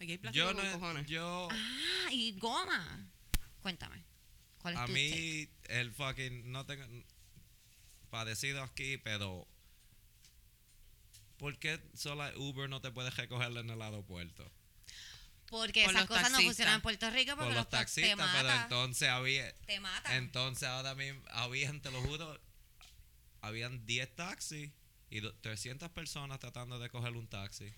[0.00, 1.06] Aquí hay plástico Yo con no, cojones.
[1.06, 3.06] yo, Ah, y goma.
[3.62, 4.02] Cuéntame.
[4.62, 5.10] ¿Cuál es a tu take?
[5.10, 6.84] mí, el fucking, no tengo
[8.10, 9.46] padecido aquí, pero
[11.38, 14.50] ¿por qué sola Uber no te puede recoger en el aeropuerto?
[15.48, 16.44] Porque Por esas los cosas no taxistas.
[16.44, 18.62] funcionan en Puerto Rico porque Por los tax- te taxistas, pero matan.
[18.64, 20.12] entonces había, Te matan.
[20.16, 22.40] entonces ahora mismo, habían, te lo juro,
[23.42, 24.70] habían 10 taxis
[25.10, 27.72] y do- 300 personas tratando de coger un taxi.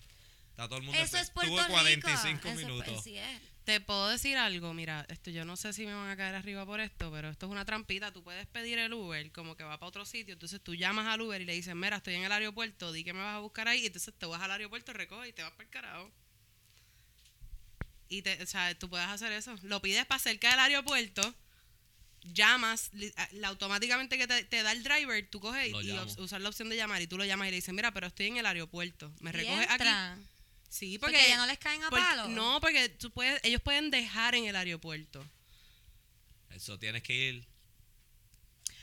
[0.49, 1.71] Está todo el mundo Eso es Puerto Tuvo Rico.
[1.73, 3.03] 45 Eso es- minutos.
[3.03, 3.41] sí es.
[3.69, 6.65] Te puedo decir algo, mira, esto yo no sé si me van a caer arriba
[6.65, 8.11] por esto, pero esto es una trampita.
[8.11, 11.21] Tú puedes pedir el Uber como que va para otro sitio, entonces tú llamas al
[11.21, 13.67] Uber y le dices, mira, estoy en el aeropuerto, di que me vas a buscar
[13.67, 16.11] ahí, y entonces te vas al aeropuerto, recoges y te vas para el carajo.
[18.07, 19.55] Y te, o sea, tú puedes hacer eso.
[19.61, 21.35] Lo pides para cerca del aeropuerto,
[22.23, 22.89] llamas,
[23.33, 26.49] la- automáticamente que te, te da el driver, tú coges y, Lo y usas la
[26.49, 28.47] opción de llamar y tú lo llamas y le dices, mira, pero estoy en el
[28.47, 29.83] aeropuerto, me recoges aquí.
[30.69, 32.27] Sí, Porque, porque, ya no les caen a porque- palo.
[32.29, 35.25] no, porque tú puedes, ellos pueden dejar en el aeropuerto.
[36.51, 37.47] Eso tienes que ir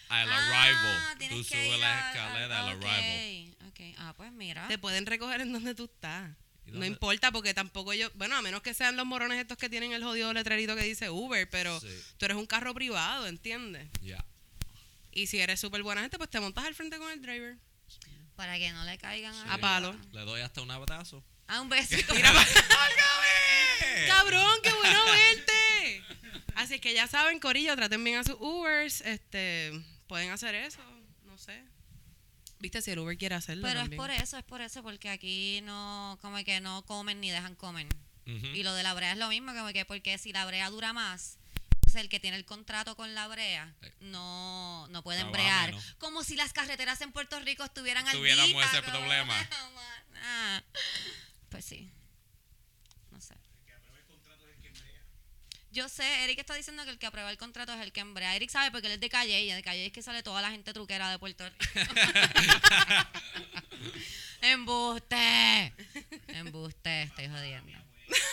[0.09, 1.28] al Ah, arrival.
[1.30, 3.55] Tú subes la escalera al arrival.
[3.61, 3.80] ok, ok.
[3.99, 4.66] Ah, pues mira.
[4.68, 6.30] Te pueden recoger en donde tú estás.
[6.66, 9.68] ¿Y No importa porque tampoco ellos, bueno, a menos que sean los morones estos que
[9.68, 11.89] tienen el jodido letrerito que dice Uber, pero Sí.
[12.18, 13.89] tú eres un carro privado, ¿entiendes?
[14.03, 14.24] Ya.
[15.12, 17.57] Y si eres súper buena gente, pues te montas al frente con el driver.
[18.34, 19.41] Para que no le caigan Sí.
[19.47, 19.97] a A palo.
[20.12, 21.22] Le doy hasta un abrazo.
[21.49, 22.14] Ah, un besito.
[24.09, 26.03] Cabrón, qué bueno verte.
[26.55, 29.01] Así que ya saben, Corillo, traten bien a sus Ubers.
[29.03, 29.72] Este,
[30.09, 30.80] pueden hacer eso,
[31.24, 31.62] no sé.
[32.59, 35.61] Viste, si el Uber quiere hacerlo Pero es por eso, es por eso, porque aquí
[35.62, 37.86] no, como que no comen ni dejan comer.
[38.24, 40.92] Y lo de la brea es lo mismo, como que porque si la brea dura
[40.92, 41.38] más,
[41.74, 45.74] entonces el que tiene el contrato con la brea no, no puede Trabaja brear.
[45.99, 49.49] Como si las carreteras en Puerto Rico estuvieran al Tuviéramos día, ese como- problema.
[50.28, 50.61] Ah,
[51.57, 51.91] Pues sí.
[53.11, 53.35] No sé.
[55.71, 58.37] Yo sé, Eric está diciendo que el que aprueba el contrato es el que embrea.
[58.37, 60.51] Eric sabe porque él es de Calle y de Calle es que sale toda la
[60.51, 61.65] gente truquera de Puerto Rico.
[64.43, 65.73] Embuste.
[66.29, 67.73] Embuste, estoy jodiendo.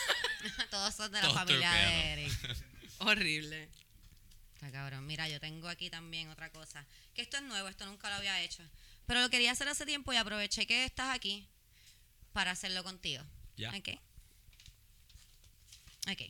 [0.69, 2.11] Todos son de la Todos familia de.
[2.11, 2.33] Eric.
[2.99, 3.69] Horrible.
[4.55, 5.07] Está cabrón.
[5.07, 6.85] Mira, yo tengo aquí también otra cosa.
[7.13, 8.69] Que esto es nuevo, esto nunca lo había hecho.
[9.05, 11.47] Pero lo quería hacer hace tiempo y aproveché que estás aquí
[12.33, 13.23] para hacerlo contigo.
[13.55, 13.69] Ya.
[13.69, 13.89] Ok.
[16.11, 16.21] Ok.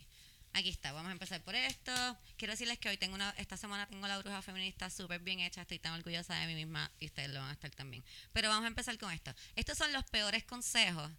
[0.55, 1.91] Aquí está, vamos a empezar por esto.
[2.37, 5.61] Quiero decirles que hoy tengo una, esta semana tengo la bruja feminista súper bien hecha,
[5.61, 8.03] estoy tan orgullosa de mí misma y ustedes lo van a estar también.
[8.33, 9.33] Pero vamos a empezar con esto.
[9.55, 11.09] Estos son los peores consejos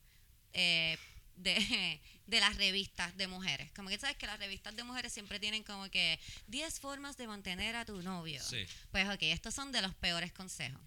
[0.53, 0.97] eh,
[1.35, 3.73] de, de las revistas de mujeres.
[3.73, 7.27] Como que sabes que las revistas de mujeres siempre tienen como que 10 formas de
[7.27, 8.41] mantener a tu novio.
[8.41, 8.65] Sí.
[8.93, 10.81] Pues ok, estos son de los peores consejos.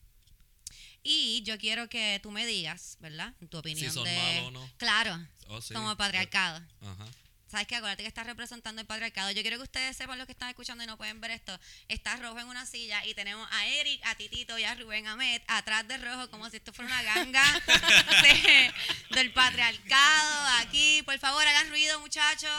[1.03, 3.33] Y yo quiero que tú me digas, ¿verdad?
[3.41, 4.15] En tu opinión son de...
[4.17, 4.71] malos o no.
[4.77, 5.73] Claro, Oh, sí.
[5.73, 6.57] como patriarcado.
[6.81, 7.05] Ajá.
[7.49, 7.77] ¿Sabes qué?
[7.77, 9.31] Acuérdate que estás representando el patriarcado.
[9.31, 11.57] Yo quiero que ustedes sepan lo que están escuchando y no pueden ver esto.
[11.87, 15.41] Está Rojo en una silla y tenemos a Eric, a Titito y a Rubén Ahmed
[15.47, 17.61] atrás de Rojo como si esto fuera una ganga
[18.23, 18.73] de-
[19.11, 21.01] del patriarcado aquí.
[21.03, 22.51] Por favor, hagan ruido, muchachos.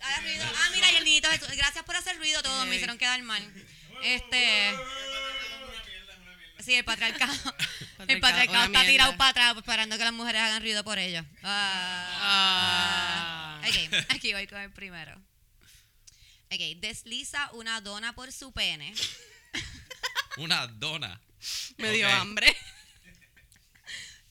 [0.00, 0.44] Hagan ruido.
[0.44, 1.28] Ah, mira, y el niñito.
[1.56, 2.66] Gracias por hacer ruido todos.
[2.66, 3.42] Me hicieron quedar mal.
[4.02, 4.74] Este...
[6.60, 7.32] Sí, el patriarcado.
[8.08, 8.86] El Patriarcado, está mierda.
[8.86, 11.24] tirado para atrás esperando que las mujeres hagan ruido por ellos.
[11.42, 13.60] Ah.
[13.62, 13.66] Ah.
[13.66, 15.14] Ok, aquí voy con el primero.
[16.50, 18.94] Ok, desliza una dona por su pene.
[20.36, 21.20] Una dona.
[21.76, 22.54] Me dio hambre.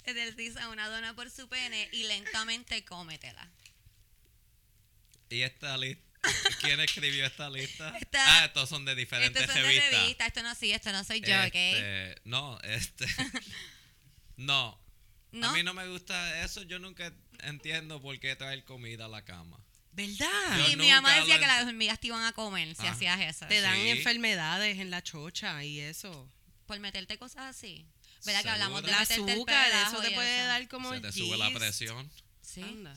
[0.06, 3.50] Desliza una dona por su pene y lentamente cómetela.
[5.30, 6.13] ¿Y esta lista?
[6.62, 7.90] ¿Quién escribió esta lista?
[8.00, 10.02] Esta- ah, estos son de diferentes Estos son de revistas.
[10.02, 11.52] revista, esto no sí, esto no soy yo, ¿ok?
[11.54, 13.06] Este, no, este.
[14.38, 14.80] no.
[15.32, 15.50] ¿No?
[15.50, 16.62] A mí no me gusta eso.
[16.62, 19.58] Yo nunca entiendo por qué traer comida a la cama.
[19.92, 20.28] ¿Verdad?
[20.68, 22.92] Sí, mi mamá decía lo que las hormigas te iban a comer si Ah.
[22.92, 23.48] hacías eso.
[23.48, 23.90] Te dan Sí.
[23.90, 26.30] enfermedades en la chocha y eso.
[26.68, 27.86] Por meterte cosas así.
[28.26, 30.48] ¿Verdad que hablamos de el azúcar, eso te puede eso?
[30.48, 32.10] dar como Se te sube la presión.
[32.42, 32.62] Sí.
[32.62, 32.96] Anda.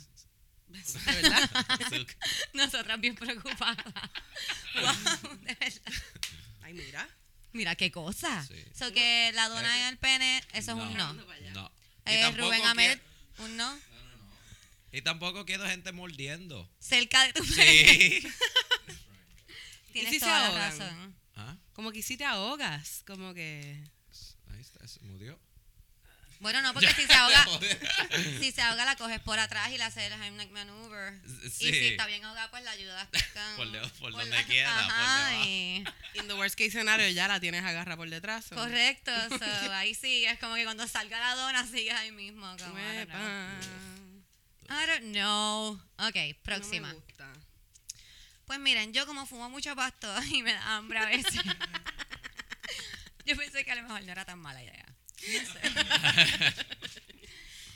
[0.69, 1.51] ¿De verdad?
[2.55, 3.85] Nosotras bien preocupadas.
[4.75, 5.93] wow, de verdad.
[6.62, 7.09] Ay, mira.
[7.53, 8.45] Mira qué cosa.
[8.47, 8.62] Sí.
[8.75, 11.12] So que la dona en el pene, eso es un no.
[11.14, 11.73] No.
[12.07, 12.99] Y Eh, tampoco Rubén Ahmed,
[13.39, 13.79] un no.
[14.93, 16.71] Y tampoco quiero gente mordiendo.
[16.79, 18.21] Cerca de tu pene.
[18.21, 18.29] Sí.
[19.93, 20.79] Tienes ¿Y si se toda la ahogan?
[20.79, 21.17] razón.
[21.37, 21.57] ¿Ah?
[21.73, 23.83] Como que si te ahogas, como que...
[24.53, 25.39] Ahí está, se murió.
[26.41, 27.47] Bueno, no, porque si se ahoga,
[28.41, 31.18] si se ahoga la coges por atrás y la haces el heimlich maneuver.
[31.51, 31.68] Sí.
[31.68, 34.72] Y si está bien ahogada, pues la ayudas con- Por de- por la- donde quiera,
[34.72, 35.45] por Ajá, debajo.
[35.47, 35.84] y-
[36.14, 38.47] In the worst case scenario ya la tienes agarra por detrás.
[38.55, 39.12] correcto.
[39.30, 42.47] so, ahí sí, es como que cuando salga la dona sigues ahí mismo.
[42.59, 43.18] Como, I don't know.
[43.18, 43.59] Uepa.
[44.68, 45.72] I don't know.
[45.99, 46.93] Ok, No me próxima.
[46.93, 47.32] gusta.
[48.47, 51.41] Pues miren, yo como fumo mucho pasto y me da hambre a veces.
[53.24, 54.84] yo pensé que a lo mejor no era tan mala idea.
[55.33, 56.55] No sé.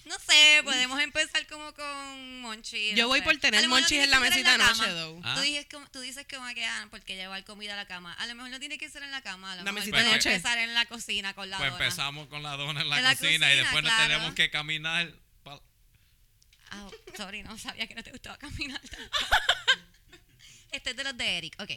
[0.07, 2.91] No sé, podemos empezar como con Monchi.
[2.97, 3.25] Yo no voy sé.
[3.25, 4.57] por tener mejor no en la que mesita
[4.95, 5.21] though.
[5.23, 5.35] Ah.
[5.37, 8.13] Tú, dices como, tú dices que ah, porque llevar comida a la cama.
[8.15, 9.53] A lo mejor no tiene que ser en la cama.
[9.53, 10.31] A lo La mejor mesita puede anoche.
[10.35, 11.85] empezar en la cocina con la Pues dona.
[11.85, 14.09] empezamos con la dona en la, En la cocina, y después nos claro.
[14.13, 15.13] tenemos que caminar.
[15.45, 15.61] pa-
[16.73, 19.17] Ah, sorry, no sabía que no te gustaba caminar tanto.
[20.73, 21.71] Este es de los de Eric, ok.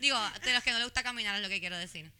[0.00, 2.10] Digo, de los que no le gusta caminar es lo que quiero decir.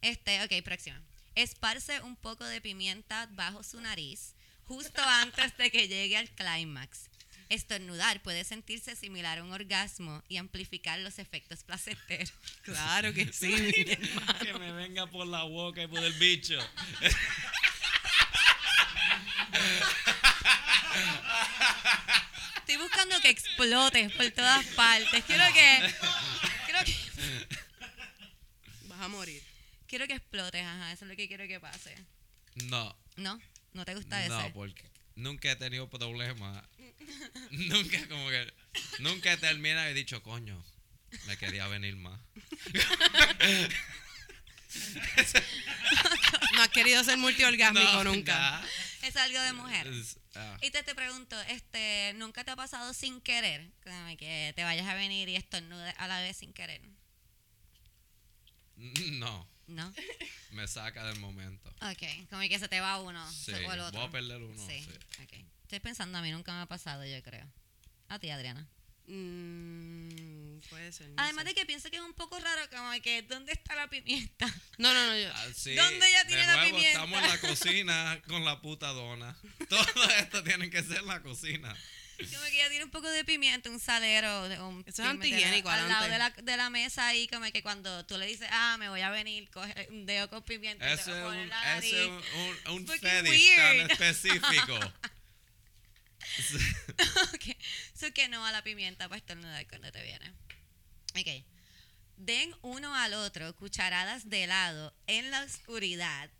[0.00, 1.00] Este, ok, próxima.
[1.34, 4.34] Esparce un poco de pimienta bajo su nariz
[4.66, 7.08] justo antes de que llegue al clímax.
[7.48, 12.32] Estornudar puede sentirse similar a un orgasmo y amplificar los efectos placenteros.
[12.62, 13.48] Claro que sí,
[13.86, 14.38] mi hermano.
[14.40, 16.58] que me venga por la boca y por el bicho.
[22.56, 25.24] Estoy buscando que explote por todas partes.
[25.24, 25.94] Quiero que.
[26.64, 26.96] Quiero que.
[28.88, 29.51] Vas a morir.
[29.92, 30.90] Quiero que explotes, ajá.
[30.90, 31.94] Eso es lo que quiero que pase.
[32.70, 33.38] No, ¿No?
[33.74, 34.30] ¿No te gusta ese?
[34.30, 34.82] no, porque
[35.16, 36.64] nunca he tenido problemas.
[37.50, 38.54] nunca, como que.
[39.00, 40.64] Nunca he terminado y he dicho, coño,
[41.26, 42.18] me quería venir más.
[46.54, 48.62] No has querido ser multiorgásmico No, nunca.
[49.02, 49.90] Es algo de mujer.
[50.34, 50.56] Ah.
[50.62, 53.70] Y te, te pregunto, este, ¿nunca te ha pasado sin querer?
[54.16, 56.80] Que te vayas a venir y estornudes a la vez sin querer.
[58.76, 59.92] No, ¿No?
[60.52, 61.70] me saca del momento.
[61.80, 63.98] Ok, como que se te va uno Sí, o el otro.
[64.00, 64.66] voy a perder uno.
[64.68, 65.22] Sí, sí.
[65.22, 65.32] ok.
[65.62, 67.46] Estoy pensando, a mí nunca me ha pasado, yo creo.
[68.08, 68.68] A ti, Adriana.
[69.06, 71.08] Mm, puede ser.
[71.08, 71.48] no Además sé.
[71.50, 74.46] de que pienso que es un poco raro, como que, ¿dónde está la pimienta?
[74.78, 75.16] No, no, no.
[75.18, 76.98] Yo, Ah, sí, ¿Dónde ella tiene de la nuevo, pimienta?
[77.04, 79.36] estamos en la cocina con la puta dona.
[79.68, 81.76] Todo esto tiene que ser en la cocina.
[82.30, 84.48] Como que ella tiene un poco de pimienta, un salero.
[84.48, 87.62] de- Un Eso es antihigiénico, Al lado de la, de la mesa ahí, como que
[87.62, 90.94] cuando tú le dices, ah, me voy a venir, coge un dedo con pimienta y
[90.96, 92.22] te es un, la es un,
[92.68, 94.78] un, un fetish tan específico.
[97.34, 97.56] ok.
[97.94, 100.32] So que no a la pimienta para estornudar cuando te viene.
[101.16, 101.44] Ok.
[102.16, 106.30] Den uno al otro cucharadas de helado en la oscuridad.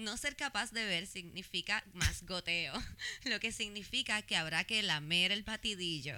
[0.00, 2.72] No ser capaz de ver significa más goteo,
[3.24, 6.16] lo que significa que habrá que lamer el batidillo.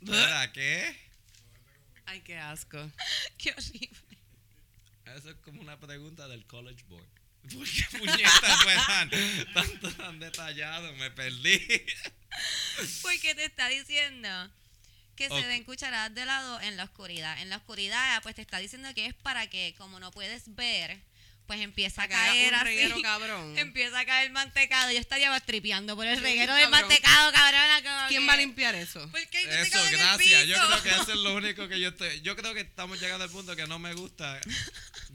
[0.00, 0.96] ¿Verdad qué?
[2.06, 2.78] Ay, qué asco.
[3.38, 4.18] Qué horrible.
[5.16, 7.08] Eso es como una pregunta del College Board.
[7.52, 9.10] ¿Por qué puñetas fue tan,
[9.52, 10.92] tanto tan detallado?
[10.94, 11.58] Me perdí.
[13.02, 14.28] Porque te está diciendo
[15.16, 17.40] que se den cucharadas de helado en la oscuridad.
[17.40, 21.00] En la oscuridad, pues te está diciendo que es para que, como no puedes ver,
[21.46, 22.64] pues empieza a caer un así.
[22.64, 23.58] reguero cabrón.
[23.58, 24.90] Empieza a caer mantecado.
[24.90, 26.88] Yo estaría tripeando por el reguero del cabrón.
[26.88, 29.08] mantecado, como ¿Quién va a limpiar eso?
[29.10, 30.46] ¿Por qué hay Eso, gracias.
[30.46, 32.20] Yo creo que eso es lo único que yo estoy.
[32.22, 34.40] Yo creo que estamos llegando al punto que no me gusta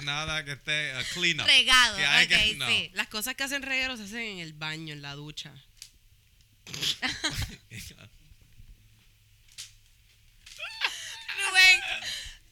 [0.03, 1.45] nada que esté uh, clean up.
[1.47, 2.67] Regado, Que no.
[2.67, 2.91] sí.
[2.93, 5.51] Las cosas que hacen reguero se hacen en el baño, en la ducha.
[11.37, 11.81] Rubén,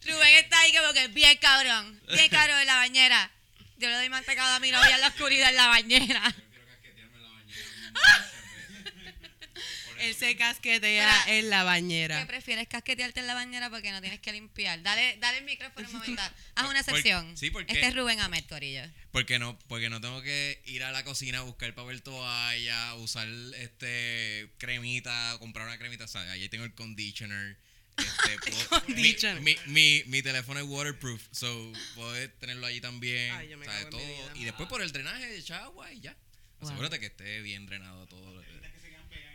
[0.05, 3.32] Rubén está ahí como que bien cabrón, bien cabrón en la bañera.
[3.80, 6.36] Yo le doy mantecado a mi novia en la oscuridad en la bañera.
[9.99, 12.25] Él se casquetea en la ¿Qué bañera.
[12.25, 14.82] prefieres casquetearte en la bañera porque no tienes que limpiar?
[14.82, 16.21] Dale, dale el micrófono un momento.
[16.55, 17.38] Haz una Por- excepción.
[17.38, 18.84] sí, porque- Este es Rubén Ahmed, Corillo.
[19.11, 23.27] Porque no, porque no tengo que ir a la cocina a buscar papel toalla, usar
[23.57, 27.57] este cremita, comprar una cremita, o sea, ahí tengo el conditioner.
[27.99, 33.31] Este, puedo- mi, mi, mi, mi teléfono es waterproof, so puedo tenerlo allí también.
[33.33, 33.49] Ay,
[33.89, 34.01] todo.
[34.35, 36.15] Y después por el drenaje echa agua y ya.
[36.59, 36.69] Wow.
[36.69, 38.33] Asegúrate que esté bien drenado todo.
[38.35, 38.49] lo que-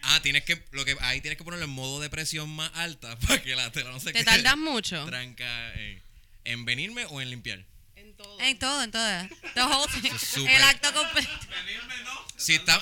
[0.07, 3.19] Ah, tienes que, lo que, ahí tienes que ponerlo en modo de presión más alta
[3.27, 5.03] para que la tela no se ¿Te quede tardas mucho?
[5.07, 6.03] tranca en,
[6.45, 7.65] en venirme o en limpiar.
[8.41, 8.83] En todo.
[8.83, 9.53] En todo, en todo.
[9.55, 10.11] The whole thing.
[10.15, 11.31] es súper- El acto completo.
[11.65, 12.25] Venirme no.
[12.37, 12.81] Si está,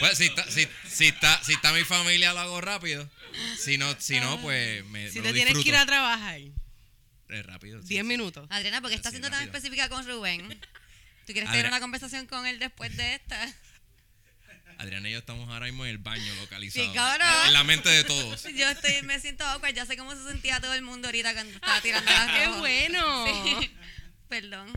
[0.00, 3.08] pues, si, está, si, si está, si está mi familia lo hago rápido.
[3.58, 6.40] Si no, si no pues me, Si me te lo tienes que ir a trabajar,
[7.28, 7.80] Es rápido.
[7.82, 8.08] sí, 10 sí.
[8.08, 8.46] minutos.
[8.50, 9.56] Adriana, porque está Así, siendo tan rápido.
[9.56, 10.48] específica con Rubén.
[11.26, 13.54] ¿Tú quieres tener una conversación con él después de esta?
[14.78, 16.88] Adriana y yo estamos ahora mismo en el baño localizados.
[16.88, 17.28] Sí, cabrón.
[17.46, 18.42] En la mente de todos.
[18.54, 19.74] Yo estoy, me siento awkward.
[19.74, 23.26] Ya sé cómo se sentía todo el mundo ahorita cuando estaba tirando las ¡Qué bueno!
[23.60, 23.70] Sí.
[24.30, 24.68] Perdón.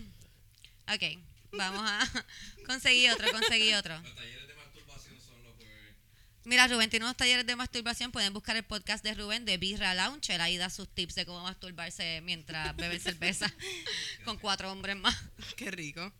[0.93, 1.03] Ok,
[1.51, 2.25] vamos a
[2.67, 3.97] conseguir otro, conseguir otro.
[4.01, 5.95] Los talleres de masturbación son los jueves.
[6.43, 8.11] Mira, Rubén tiene unos talleres de masturbación.
[8.11, 10.33] Pueden buscar el podcast de Rubén de Birra Lounge.
[10.33, 13.53] Él ahí da sus tips de cómo masturbarse mientras bebe cerveza
[14.25, 15.15] con cuatro hombres más.
[15.55, 16.11] ¡Qué rico!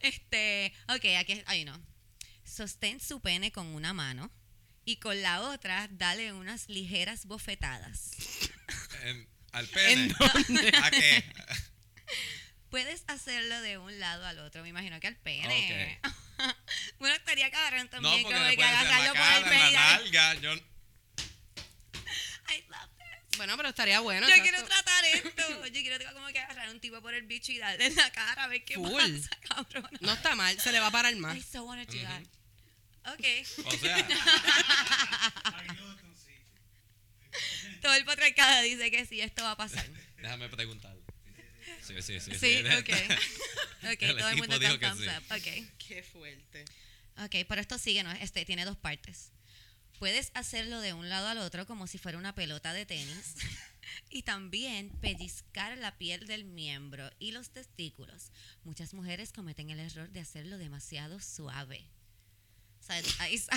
[0.00, 1.80] Este, ok, aquí hay uno.
[2.44, 4.30] Sostén su pene con una mano
[4.84, 8.10] y con la otra dale unas ligeras bofetadas.
[9.04, 9.92] En- al pene.
[9.92, 10.72] ¿En dónde?
[10.82, 11.24] ¿A qué?
[12.70, 16.00] Puedes hacerlo de un lado al otro, me imagino que al pene.
[16.98, 19.66] bueno, estaría cabrón No, también porque como que agarrarlo la por el pene.
[19.68, 20.34] en la.
[20.40, 20.52] Yo,
[22.48, 23.36] I love this.
[23.38, 24.26] Bueno, pero estaría bueno.
[24.28, 24.50] Yo exacto.
[24.50, 25.66] quiero tratar esto.
[25.66, 28.10] Yo quiero como que agarrar a un tipo por el bicho y darle en la
[28.10, 28.90] cara a ver qué Full.
[28.92, 29.88] pasa, cabrón.
[30.00, 31.36] No está mal, se le va a parar más.
[31.36, 32.22] I so wanna do that.
[33.14, 33.24] Ok.
[33.64, 34.06] o sea, it.
[37.82, 39.86] Todo el patriarcado dice que sí, esto va a pasar.
[40.18, 40.96] déjame preguntar.
[41.86, 42.32] Sí, sí, sí.
[42.38, 42.90] Sí, ok.
[43.92, 45.08] Ok, El todo el mundo dijo que thumbs sí.
[45.08, 45.36] up.
[45.36, 45.72] Ok.
[45.86, 46.64] ¡Qué fuerte!
[47.18, 48.12] Ok, pero esto sigue, ¿no?
[48.12, 49.30] Este tiene dos partes.
[49.98, 53.34] Puedes hacerlo de un lado al otro como si fuera una pelota de tenis.
[54.10, 58.30] y también pellizcar la piel del miembro y los testículos.
[58.64, 61.84] Muchas mujeres cometen el error de hacerlo demasiado suave.
[62.80, 63.56] Sea, ahí sa-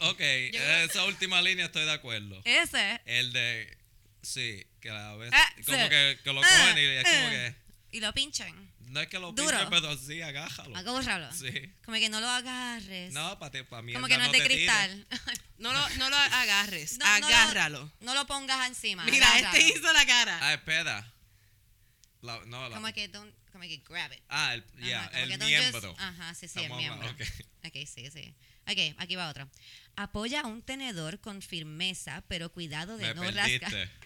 [0.00, 2.40] Ok, esa última línea estoy de acuerdo.
[2.44, 3.00] Ese.
[3.06, 3.78] El de.
[4.24, 5.34] Sí, que a veces.
[5.38, 5.88] Ah, como sí.
[5.88, 7.30] que, que lo Ah, cogen y es como ah.
[7.30, 7.54] que.
[7.92, 8.74] Y lo pinchan.
[8.88, 9.50] No es que lo Duro.
[9.50, 10.76] pinchen, pero sí, agájalo.
[10.76, 11.32] Agárralo.
[11.32, 11.50] Sí.
[11.84, 13.12] Como que no lo agarres.
[13.12, 13.92] No, para pa mí.
[13.92, 15.06] como que no es de cristal.
[15.58, 17.92] No lo, no lo agarres, No, no lo- agárralo.
[18.00, 19.04] No lo pongas encima.
[19.04, 19.56] Mira, agárralo.
[19.58, 20.38] este hizo la cara.
[20.42, 21.12] Ah, espera.
[22.22, 24.20] La- no, la- Como que don't, como que grab it.
[24.28, 25.94] Ah, el, yeah, el just- miembro.
[25.98, 27.08] ajá, sí, sí, el miembro.
[27.08, 27.30] hablando, ok.
[27.66, 28.34] Ok, sí, sí.
[28.66, 29.48] Ok, aquí va otro.
[29.96, 33.88] Apoya un tenedor con firmeza, pero cuidado de Me no rascar.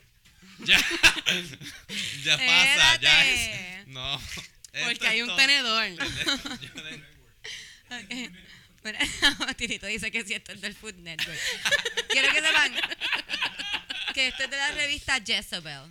[0.65, 0.79] Ya.
[2.25, 3.87] ya pasa, ya es.
[3.89, 4.21] No.
[4.85, 5.37] Porque hay un todo.
[5.37, 5.89] tenedor.
[8.83, 8.99] Bueno,
[9.57, 11.39] Tirito dice que si esto es del Food Network.
[12.09, 12.73] Quiero que sepan
[14.15, 15.83] que esto es de la revista Jezebel.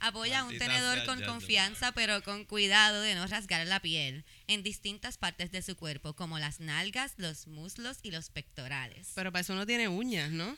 [0.00, 1.32] Apoya un Maldita tenedor sea con Jezebel.
[1.32, 6.14] confianza, pero con cuidado de no rasgar la piel en distintas partes de su cuerpo,
[6.14, 9.12] como las nalgas, los muslos y los pectorales.
[9.14, 10.56] Pero para eso no tiene uñas, ¿no?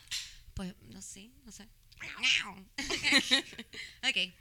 [0.54, 1.68] Pues, no sé, no sé.
[4.08, 4.32] ok.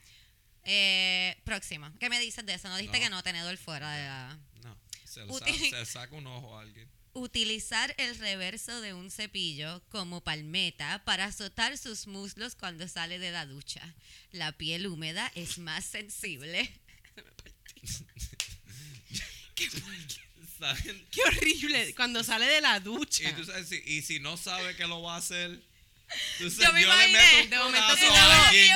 [0.68, 1.92] Eh, próximo.
[2.00, 2.68] ¿Qué me dices de eso?
[2.70, 3.04] No dijiste No.
[3.04, 4.40] que no, tenedor fuera de la...
[4.64, 4.78] No.
[5.04, 6.90] Se, le Util- sa- se saca un ojo a alguien.
[7.14, 13.32] Utilizar el reverso de un cepillo como palmeta para azotar sus muslos cuando sale de
[13.32, 13.96] la ducha.
[14.32, 16.70] La piel húmeda es más sensible.
[20.60, 21.06] ¿Saben?
[21.12, 21.94] ¡Qué horrible!
[21.96, 23.30] Cuando sale de la ducha.
[23.30, 25.62] Y, tú sabes, si, y si no sabe que lo va a hacer,
[26.38, 28.70] tú Yo me yo, le imaginé, meto un de momento a alguien,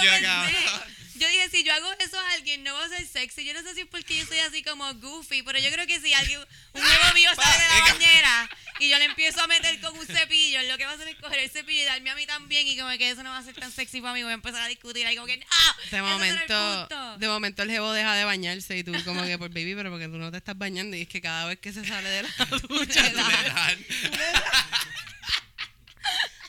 [1.20, 3.44] yo, dije, si yo hago eso a alguien, no va a ser sexy.
[3.44, 6.00] Yo no sé si es porque yo soy así como goofy, pero yo creo que
[6.00, 8.50] si alguien, un huevo mío sale de la bañera
[8.80, 11.16] y yo le empiezo a meter con un cepillo, lo que va a hacer es
[11.18, 13.44] coger el cepillo y darme a mí también y como que eso no va a
[13.44, 14.24] ser tan sexy para mí.
[14.24, 15.46] Voy a empezar a discutir ahí como que, ¡no!
[15.92, 17.18] De no el momento, punto".
[17.18, 20.08] de momento el jevo deja de bañarse y tú como que por baby, pero porque
[20.08, 22.30] tú no te estás bañando y es que cada vez que se sale de la
[22.70, 23.86] ducha, Le dan-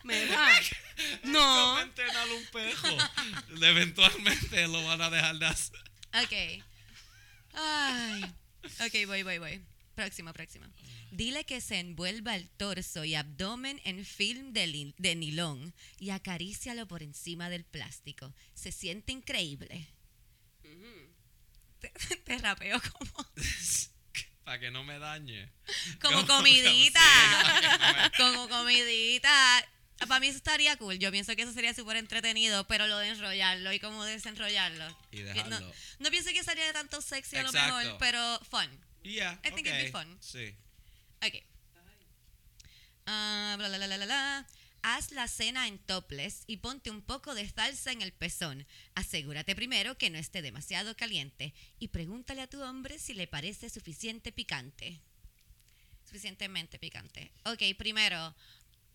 [0.05, 0.48] me da.
[1.24, 1.80] No.
[1.80, 2.88] Entrenar un pejo.
[3.62, 5.80] Eventualmente lo van a dejar de hacer.
[6.22, 6.64] Ok.
[7.55, 8.22] Ay.
[8.80, 9.64] Ok, voy, voy, voy.
[9.94, 10.66] Próximo, próximo.
[11.11, 16.86] Dile que se envuelva el torso y abdomen en film de, de nilón y acarícialo
[16.86, 18.34] por encima del plástico.
[18.55, 19.86] Se siente increíble.
[21.80, 21.88] Te,
[22.24, 23.26] te rapeo como,
[24.44, 25.51] Para que no me dañe.
[26.03, 27.01] como comidita.
[27.78, 29.66] no me- Como comidita.
[30.09, 30.98] Para mí eso estaría cool.
[30.98, 34.86] Yo pienso que eso sería súper entretenido, pero lo de enrollarlo y como desenrollarlo.
[35.12, 35.72] Y No, dejarlo.
[35.98, 37.76] no pienso que sería tanto sexy a lo Exacto.
[37.76, 38.68] mejor, pero fun.
[39.03, 40.18] Yeah, I think it'd be fun.
[40.20, 40.55] Sí.
[41.22, 41.42] Ok.
[43.05, 44.46] Bla, bla, bla, bla, bla, bla.
[44.82, 48.66] Haz la cena en topless y ponte un poco de salsa en el pezón.
[48.94, 53.68] Asegúrate primero que no esté demasiado caliente y pregúntale a tu hombre si le parece
[53.68, 55.01] suficiente picante.
[56.07, 57.30] Suficientemente picante.
[57.44, 58.34] Ok, primero,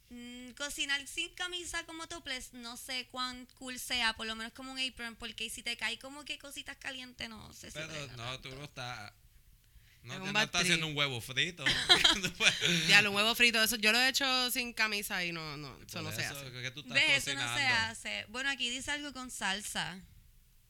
[0.09, 4.71] mm, cocinar sin camisa como topless, no sé cuán cool sea, por lo menos como
[4.71, 8.39] un apron, porque si te cae como que cositas calientes, no sé si Pero no,
[8.39, 9.13] tú no estás.
[10.03, 11.65] No, no estás haciendo un huevo frito.
[12.87, 15.93] Ya, los huevos fritos, eso yo lo he hecho sin camisa y no, no, eso
[15.93, 16.51] Por no se eso, hace.
[16.51, 17.27] que tú estás ¿Ves?
[17.27, 18.25] Eso no se hace.
[18.29, 19.99] Bueno, aquí dice algo con salsa.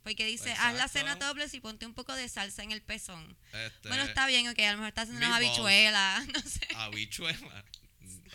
[0.06, 3.36] Porque dice, haz la cena topless y ponte un poco de salsa en el pezón.
[3.52, 6.68] Este, bueno, está bien, ok, a lo mejor está haciendo unas habichuelas, no sé.
[6.76, 7.66] Habichuela.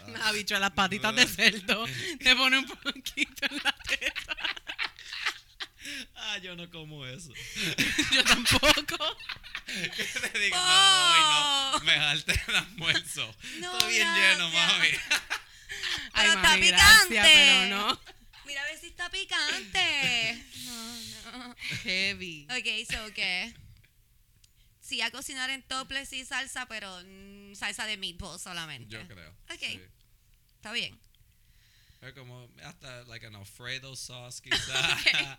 [0.09, 1.87] Una habichuela, las patitas de cerdo.
[2.23, 4.37] Te pone un poquito en la teta.
[6.15, 7.33] Ah, yo no como eso.
[8.13, 9.17] Yo tampoco.
[9.67, 10.61] Te digo, Oh.
[10.61, 11.85] no, hoy no.
[11.87, 13.35] Me jalté el almuerzo.
[13.59, 14.73] No, Estoy bien lleno, gracias.
[14.73, 14.89] mami.
[14.89, 14.99] Ay,
[16.13, 17.33] Pero está mami, gracias, picante.
[17.35, 18.01] pero no.
[18.47, 20.45] Mira a ver si está picante.
[20.65, 21.57] No, no.
[21.83, 22.47] Heavy.
[22.51, 23.53] Ok, so ¿qué?
[24.91, 28.89] Sí, a cocinar en topless y salsa, pero mm, salsa de meatballs solamente.
[28.93, 29.31] Yo creo.
[29.49, 29.61] Ok.
[29.61, 29.81] sí.
[30.57, 30.99] Está bien.
[32.03, 35.39] Es como hasta like an Alfredo sauce quizás.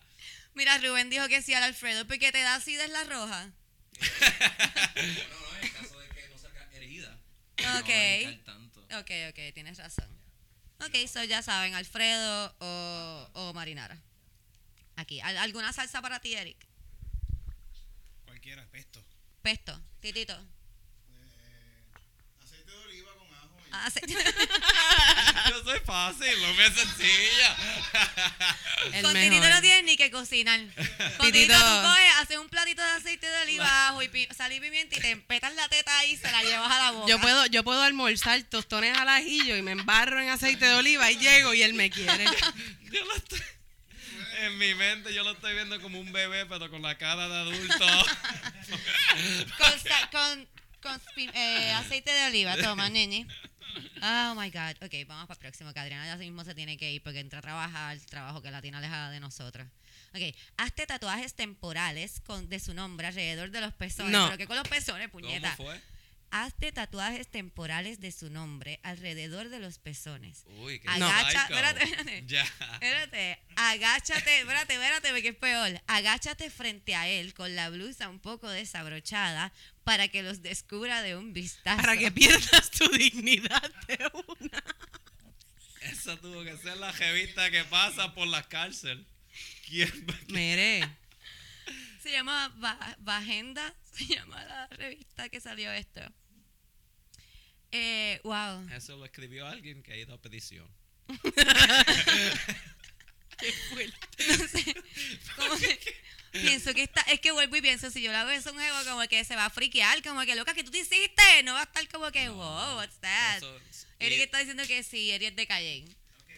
[0.53, 3.47] Mira, Rubén dijo que sí al Alfredo, porque te da acidez la roja.
[3.47, 3.51] No,
[4.95, 7.19] no, en el caso de que no salga herida.
[7.79, 7.89] Ok.
[8.37, 8.79] No tanto.
[8.99, 10.07] Ok, ok, tienes razón.
[10.79, 14.01] Ok, so ya saben, Alfredo o, o marinara.
[14.95, 16.65] Aquí, ¿al- ¿alguna salsa para ti, Eric?
[18.25, 19.03] Cualquiera, pesto.
[19.41, 20.33] Pesto, titito.
[20.33, 20.43] Eh,
[22.43, 23.57] aceite de oliva con ajo.
[23.59, 23.89] y- Ah.
[25.49, 27.55] Yo soy fácil, lo es sencilla.
[28.93, 29.29] El Con mejor.
[29.31, 30.59] titito no tienes ni que cocinar.
[31.17, 31.53] Con titito Titito.
[31.57, 34.95] tú coges, haces un platito de aceite de oliva, ajo y pi- sal y pimienta
[34.97, 37.07] y te empetas la teta ahí y se la llevas a la boca.
[37.09, 41.09] Yo puedo, yo puedo almorzar tostones al ajillo y me embarro en aceite de oliva
[41.11, 42.25] y llego y él me quiere.
[42.91, 43.39] Yo lo estoy.
[44.45, 47.35] En mi mente yo lo estoy viendo como un bebé, pero con la cara de
[47.37, 47.85] adulto.
[49.57, 50.47] Con, sa- con,
[50.81, 51.01] con
[51.33, 53.27] eh, aceite de oliva, toma, nene.
[54.01, 54.83] Oh my God.
[54.83, 57.39] Ok, vamos para el próximo, que Adriana ya mismo se tiene que ir porque entra
[57.39, 59.67] a trabajar, el trabajo que la tiene alejada de nosotros.
[60.13, 64.11] Ok, hazte tatuajes temporales con, de su nombre alrededor de los pezones.
[64.11, 64.25] No.
[64.25, 65.55] Pero que con los pezones, ¿Cómo puñeta.
[65.55, 65.79] fue?
[66.33, 70.43] Hazte tatuajes temporales de su nombre alrededor de los pezones.
[70.59, 71.41] Uy, qué Agacha, psycho.
[71.43, 72.23] espérate, espérate.
[72.25, 72.43] Ya.
[72.73, 75.81] Espérate, agáchate, espérate, espérate, porque es peor.
[75.87, 79.51] Agáchate frente a él con la blusa un poco desabrochada
[79.83, 81.81] para que los descubra de un vistazo.
[81.81, 83.99] Para que pierdas tu dignidad de
[84.39, 84.63] una.
[85.81, 89.05] Esa tuvo que ser la revista que pasa por la cárcel.
[89.67, 89.91] ¿Quién?
[90.29, 90.87] Mire,
[92.01, 96.01] Se llama Va- Bajenda, se llama la revista que salió esto.
[97.71, 98.67] Eh, wow.
[98.75, 100.67] Eso lo escribió alguien que ha ido a petición.
[103.37, 103.97] qué fuerte.
[104.27, 104.75] No sé,
[105.35, 105.79] como que
[106.31, 108.59] pienso que está, es que vuelvo y pienso, si yo le hago eso a un
[108.59, 111.43] jevo, como que se va a friquear, como que loca, que tú te hiciste?
[111.43, 113.37] No va a estar como que, wow, what's that?
[113.37, 113.59] Eso-
[113.99, 115.85] Eric y- está diciendo que sí, Eric es de Calle.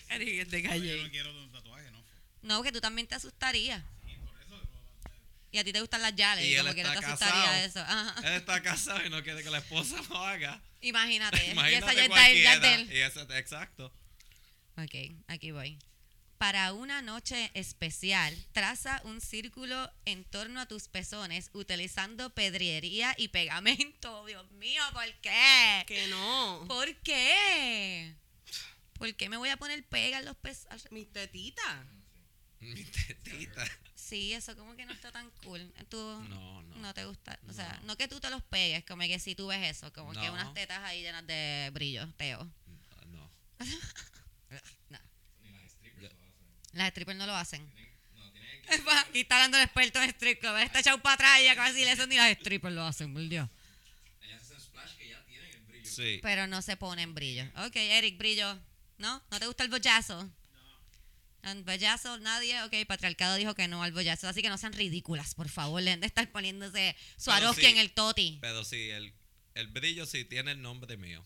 [0.09, 1.03] Eric, es de Yo calle.
[1.03, 2.03] no quiero un tatuaje, ¿no?
[2.41, 3.81] No, que tú también te asustarías.
[4.05, 4.61] Sí, por eso.
[5.51, 7.65] Y a ti te gustan las yales, Y como que no te está asustaría casado.
[7.65, 7.79] eso.
[7.79, 8.27] Ajá.
[8.27, 10.61] Él está casado y no quiere que la esposa lo haga.
[10.84, 12.75] Imagínate, y esa Imagínate ya está ya es de cualquiera.
[12.75, 12.91] él.
[12.93, 13.93] Y ese- exacto.
[14.77, 14.95] Ok,
[15.27, 15.77] aquí voy.
[16.38, 23.29] Para una noche especial, traza un círculo en torno a tus pezones utilizando pedrería y
[23.29, 24.25] pegamento.
[24.27, 25.84] Dios mío, ¿por qué?
[25.88, 26.65] Que no.
[26.67, 28.13] ¿Por qué?
[28.99, 30.91] ¿Por qué me voy a poner pega en los pezones?
[30.91, 31.86] Mis tetitas.
[32.59, 33.65] Mi tetita.
[34.14, 35.74] Sí, eso como que no está tan cool.
[35.89, 35.97] Tú
[36.30, 36.93] No, no.
[36.93, 37.39] te gusta.
[37.49, 37.88] O sea, No.
[37.88, 40.34] no que tú te los pegues, como que si tú ves eso, como que No.
[40.34, 42.47] unas tetas ahí llenas de brillo, Teo.
[43.07, 43.07] No.
[43.07, 43.32] No.
[45.41, 46.45] Ni las strippers lo hacen.
[46.74, 47.68] Las strippers no lo hacen.
[47.72, 48.70] Tienen- No, tienen que...
[49.09, 50.57] Aquí está hablando el experto en strip club.
[50.57, 53.28] Está echado para atrás y acaba de decir eso ni las strippers lo hacen, por
[53.28, 53.49] Dios.
[54.22, 55.89] Ellas hacen splash que ya tienen el brillo.
[55.89, 56.20] Sí.
[56.22, 57.45] Pero no se ponen brillo.
[57.66, 58.59] Ok, Eric, brillo.
[58.99, 59.24] ¿No?
[59.32, 60.30] ¿No te gusta el bollazo?
[61.44, 62.62] El bollazo, nadie.
[62.64, 64.28] Ok, patriarcado dijo que no al bollazo.
[64.28, 65.82] Así que no sean ridículas, por favor.
[65.84, 67.68] Dejen de estar poniéndose Swarovski sí.
[67.72, 68.38] en el toti.
[68.41, 69.14] Pero sí, el,
[69.56, 71.26] el brillo sí tiene el nombre mío.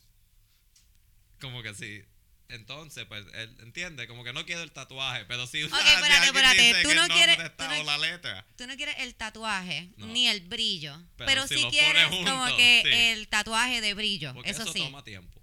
[1.39, 2.01] Como que sí.
[2.49, 5.63] Entonces, pues, él entiende, como que no quiero el tatuaje, pero sí.
[5.63, 8.47] Ok, si espérate, espérate, tú no quieres- tú no- o la letra.
[8.57, 10.07] Tú no quieres el tatuaje No.
[10.07, 10.97] ni el brillo.
[11.18, 12.89] Pero, Pero si sí quieres como que sí.
[12.91, 14.34] el tatuaje de brillo.
[14.34, 14.80] Porque eso, eso, sí.
[14.80, 15.41] toma tiempo.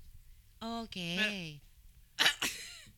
[0.60, 0.94] Ok.
[0.94, 1.60] Pero-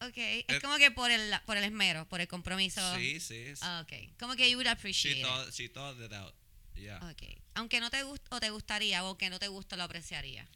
[0.00, 0.16] ok.
[0.16, 2.80] Es Eh, como que por el, por el esmero, por el compromiso.
[2.96, 3.54] Sí, sí.
[3.54, 3.60] sí.
[3.62, 3.92] Ah, Ok.
[4.18, 5.26] Como que you would appreciate she, it.
[5.26, 6.34] thought, she thought it out.
[6.74, 6.98] Yeah.
[7.10, 7.22] Ok.
[7.54, 10.46] Aunque no te guste o te gustaría o que no te gusta lo apreciaría.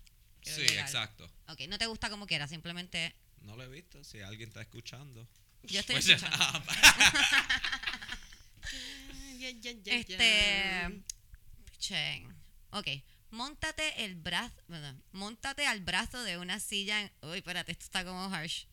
[0.42, 0.84] Quiero sí, llegar.
[0.86, 1.30] exacto.
[1.48, 4.02] Ok, no te gusta como quiera, simplemente No lo he visto.
[4.04, 5.26] Si alguien está escuchando.
[5.62, 6.14] yo estoy Pues ya.
[6.16, 6.72] escuchando.
[9.38, 10.90] Ya, ya, ya, Este ya.
[11.78, 12.26] che,
[12.72, 12.86] Ok,
[13.30, 14.54] móntate el brazo,
[15.12, 17.00] móntate al brazo de una silla.
[17.00, 18.66] en- uy, espérate, esto está como harsh.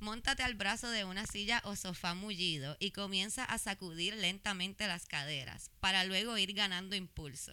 [0.00, 5.06] Móntate al brazo de una silla o sofá mullido y comienza a sacudir lentamente las
[5.06, 7.52] caderas para luego ir ganando impulso.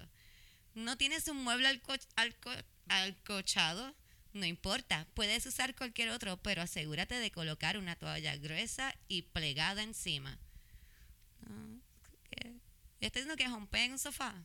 [0.75, 3.95] ¿No tienes un mueble alco- alco- alcochado?
[4.33, 9.81] No importa, puedes usar cualquier otro, pero asegúrate de colocar una toalla gruesa y plegada
[9.81, 10.37] encima.
[11.47, 11.77] Ah,
[12.29, 12.53] ¿qué?
[12.99, 14.35] ¿Está diciendo que rompé en un sofá?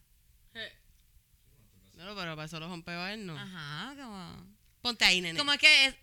[1.96, 3.36] No, pero para eso los rompeo a él, no.
[3.36, 4.46] Ajá, como...
[4.80, 5.38] Ponte ahí, nene.
[5.38, 5.96] Como que es-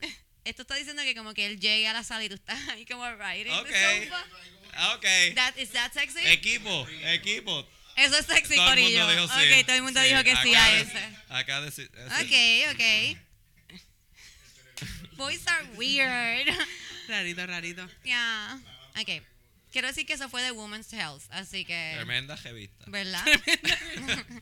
[0.49, 2.85] esto está diciendo que como que él llegue a la sala y tú estás ahí
[2.85, 3.67] como right in Ok.
[3.67, 4.25] the sofa.
[4.73, 5.05] Ah, ok.
[5.35, 6.19] That, is that sexy?
[6.27, 7.67] Equipo, equipo.
[7.95, 9.05] Eso es sexy, Todo el Corillo.
[9.07, 9.51] mundo dijo sí.
[9.59, 11.09] Ok, todo el mundo dijo que sí a de- ese.
[11.29, 11.83] Acá de, sí.
[12.21, 13.17] Ok, ok.
[15.17, 16.47] Boys are weird.
[17.07, 17.89] Rarito, rarito.
[18.03, 18.59] yeah.
[18.99, 19.23] Ok.
[19.71, 21.93] Quiero decir que eso fue de Women's Health, así que...
[21.95, 22.85] Tremenda revista.
[22.87, 23.23] ¿Verdad?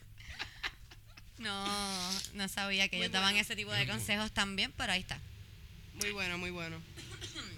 [1.37, 5.19] no, no sabía que ellos daban ese tipo de consejos también, pero ahí está.
[6.01, 6.81] Muy bueno, muy bueno.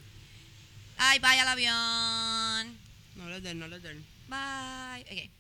[0.97, 2.77] Ay, vaya al avión.
[3.15, 4.05] No les den, no les den.
[4.27, 5.01] Bye.
[5.03, 5.31] Ok.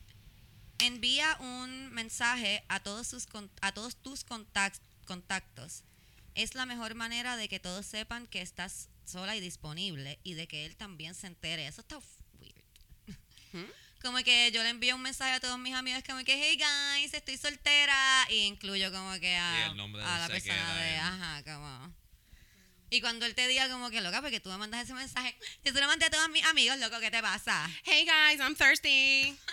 [0.79, 5.83] Envía un mensaje a todos, sus, con- a todos tus contact- contactos.
[6.35, 10.47] Es la mejor manera de que todos sepan que estás sola y disponible y de
[10.47, 11.65] que él también se entere.
[11.67, 11.97] Eso está
[12.39, 12.55] weird.
[13.53, 13.71] ¿Mm?
[14.03, 17.11] Como que yo le envío un mensaje a todos mis amigos como que, hey guys,
[17.15, 18.27] estoy soltera.
[18.29, 20.99] Y incluyo como que a, Y el nombre a de la persona de, él.
[20.99, 21.93] ajá, como...
[22.89, 25.73] Y cuando él te diga como que, loca, porque tú me mandas ese mensaje, yo
[25.73, 27.69] se lo mandé a todos mis amigos, loco, ¿qué te pasa?
[27.83, 29.37] Hey guys, I'm thirsty.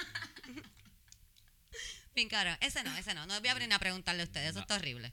[2.14, 2.56] Bien caro.
[2.60, 3.26] Ese no, ese no.
[3.26, 4.50] No voy a abrir a preguntarle a ustedes.
[4.50, 4.62] Eso No.
[4.62, 5.12] está horrible.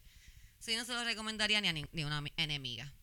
[0.59, 2.93] Sí, no se lo recomendaría ni a ni, ni una enemiga.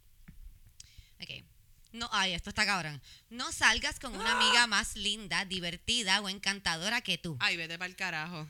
[1.21, 1.45] Ok.
[1.93, 3.01] No, ay, esto está cabrón.
[3.31, 7.37] No salgas con una amiga más linda, divertida o encantadora que tú.
[7.41, 8.47] Ay, vete para el carajo.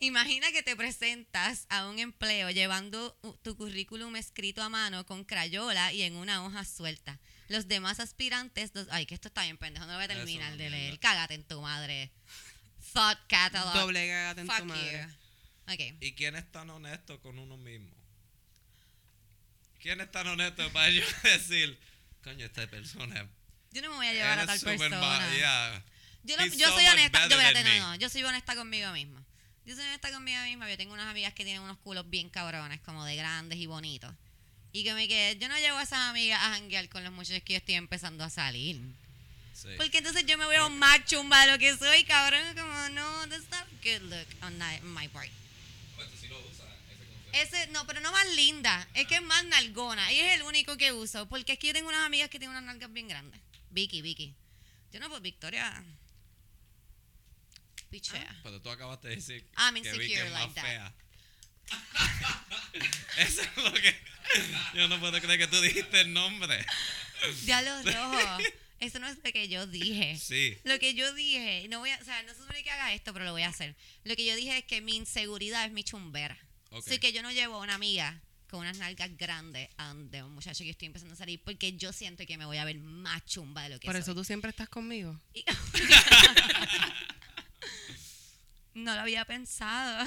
[0.00, 5.92] Imagina que te presentas a un empleo llevando tu currículum escrito a mano con crayola
[5.92, 7.18] y en una hoja suelta.
[7.48, 10.52] Los demás aspirantes, los- ay, que esto está bien pendejo, no lo voy a terminar
[10.52, 10.76] de mierda.
[10.76, 10.98] leer.
[10.98, 12.10] Cágate en tu madre.
[12.94, 13.74] Thought catalog.
[13.74, 15.06] Doble cagate en Fuck tu madre.
[15.66, 15.72] you.
[15.74, 15.96] Ok.
[16.00, 17.90] ¿Y quién es tan honesto con uno mismo?
[19.80, 21.78] ¿Quién es tan honesto para yo decir,
[22.28, 23.26] coño, esta persona
[23.72, 25.30] Yo no me voy a llevar a tal persona.
[25.36, 25.82] yeah.
[26.24, 27.28] Yo, lo- He's yo so soy honesta.
[27.28, 29.22] Yo, than no, no, yo soy honesta conmigo misma.
[29.64, 30.68] Yo soy honesta conmigo misma.
[30.70, 34.12] Yo tengo unas amigas que tienen unos culos bien cabrones, como de grandes y bonitos.
[34.72, 37.42] Y que me quedé, yo no llevo a esas amigas a janguear con los muchachos
[37.44, 38.80] que yo estoy empezando a salir.
[39.54, 39.68] Sí.
[39.76, 42.42] Porque entonces yo me veo más chumba de lo que soy, cabrón.
[42.54, 45.28] Como, no, that's not good look on that- on my part.
[47.32, 48.88] Ese, no, pero no más linda.
[48.94, 50.12] Es que es más nalgona.
[50.12, 51.28] Y es el único que uso.
[51.28, 53.40] Porque es que yo tengo unas amigas que tienen unas nalgas bien grandes.
[53.70, 54.34] Vicky, Vicky.
[54.92, 55.84] Yo no, pues Victoria.
[57.90, 58.40] Pichea.
[58.42, 60.94] Pero tú acabaste de decir I'm que vi que insecure es más fea.
[63.18, 63.96] Eso es lo que...
[64.74, 66.64] Yo no puedo creer que tú dijiste el nombre.
[67.44, 68.38] Diablo rojo.
[68.80, 70.16] Eso no es lo que yo dije.
[70.18, 70.56] Sí.
[70.64, 73.12] Lo que yo dije, no voy a, o sea, no se supone que haga esto,
[73.12, 73.74] pero lo voy a hacer.
[74.04, 76.38] Lo que yo dije es que mi inseguridad es mi chumbera.
[76.70, 76.86] Ok.
[76.86, 80.34] Así que yo no llevo a una amiga con unas nalgas grandes a donde un
[80.34, 83.24] muchacho que estoy empezando a salir porque yo siento que me voy a ver más
[83.26, 84.02] chumba de lo que Por soy.
[84.02, 85.18] eso tú siempre estás conmigo.
[85.34, 85.44] Y-
[88.74, 90.06] no lo había pensado.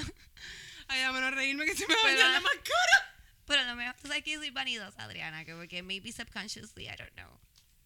[0.88, 3.14] Ay, a menos reírme que se me va a Pero- la máscara.
[3.46, 6.94] Pero a lo mejor, tú sabes que soy vanidosa, Adriana, que porque maybe subconsciously, I
[6.96, 7.30] don't know.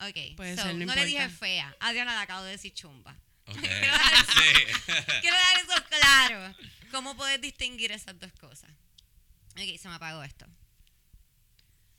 [0.01, 1.75] Ok, Puede so, ser, no no, le dije fea.
[1.81, 3.17] Adriana le acabo de decir chumba.
[3.47, 3.57] Ok.
[3.63, 4.65] dar- sí.
[5.23, 6.55] Quiero dar eso claro.
[6.91, 8.71] ¿Cómo puedes distinguir esas dos cosas?
[9.53, 10.47] Ok, se me apagó esto.